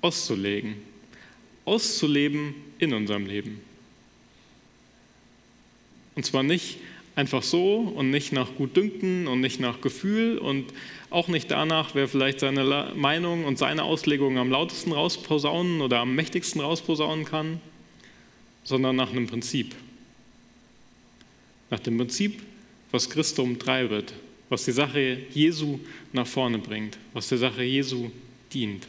auszulegen, 0.00 0.74
auszuleben 1.64 2.54
in 2.78 2.92
unserem 2.94 3.26
Leben. 3.26 3.60
Und 6.14 6.24
zwar 6.24 6.42
nicht 6.42 6.78
einfach 7.16 7.42
so 7.42 7.78
und 7.78 8.10
nicht 8.10 8.32
nach 8.32 8.54
Gutdünken 8.56 9.26
und 9.26 9.40
nicht 9.40 9.60
nach 9.60 9.80
Gefühl 9.80 10.38
und 10.38 10.72
auch 11.10 11.28
nicht 11.28 11.50
danach, 11.50 11.94
wer 11.94 12.08
vielleicht 12.08 12.40
seine 12.40 12.92
Meinung 12.94 13.44
und 13.44 13.58
seine 13.58 13.82
Auslegung 13.82 14.38
am 14.38 14.50
lautesten 14.50 14.92
rausposaunen 14.92 15.80
oder 15.80 15.98
am 15.98 16.14
mächtigsten 16.14 16.60
rausposaunen 16.60 17.24
kann, 17.24 17.60
sondern 18.64 18.96
nach 18.96 19.10
einem 19.10 19.26
Prinzip. 19.26 19.74
Nach 21.70 21.80
dem 21.80 21.98
Prinzip, 21.98 22.42
was 22.90 23.10
Christum 23.10 23.58
treibet, 23.58 24.14
was 24.50 24.64
die 24.64 24.72
Sache 24.72 25.18
Jesu 25.32 25.78
nach 26.12 26.26
vorne 26.26 26.58
bringt, 26.58 26.98
was 27.14 27.28
der 27.28 27.38
Sache 27.38 27.62
Jesu 27.62 28.10
dient. 28.52 28.86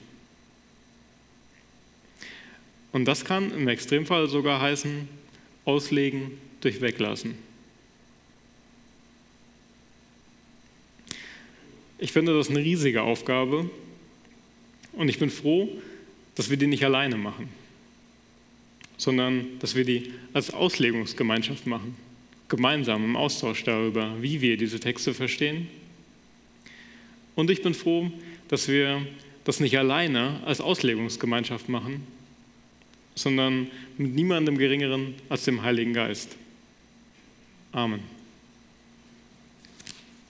Und 2.92 3.06
das 3.06 3.24
kann 3.24 3.52
im 3.52 3.68
Extremfall 3.70 4.28
sogar 4.28 4.60
heißen, 4.60 5.08
auslegen 5.64 6.32
durch 6.60 6.82
Weglassen. 6.82 7.36
Ich 12.00 12.12
finde 12.12 12.36
das 12.36 12.50
eine 12.50 12.60
riesige 12.60 13.04
Aufgabe 13.04 13.70
und 14.94 15.08
ich 15.08 15.20
bin 15.20 15.30
froh, 15.30 15.70
dass 16.34 16.50
wir 16.50 16.58
die 16.58 16.66
nicht 16.66 16.84
alleine 16.84 17.16
machen, 17.16 17.50
sondern 18.98 19.60
dass 19.60 19.76
wir 19.76 19.86
die 19.86 20.12
als 20.34 20.52
Auslegungsgemeinschaft 20.52 21.68
machen, 21.68 21.96
gemeinsam 22.52 23.04
im 23.06 23.16
Austausch 23.16 23.64
darüber, 23.64 24.22
wie 24.22 24.42
wir 24.42 24.58
diese 24.58 24.80
Texte 24.80 25.14
verstehen. 25.14 25.68
Und 27.34 27.50
ich 27.50 27.64
bin 27.64 27.74
froh, 27.74 28.12
dass 28.50 28.68
wir 28.68 29.08
das 29.46 29.62
nicht 29.62 29.78
alleine 29.78 30.42
als 30.46 30.60
Auslegungsgemeinschaft 30.60 31.70
machen, 31.70 32.06
sondern 33.16 33.68
mit 33.98 34.14
niemandem 34.14 34.58
Geringeren 34.58 35.16
als 35.30 35.46
dem 35.46 35.64
Heiligen 35.64 35.94
Geist. 35.94 36.36
Amen. 37.72 38.21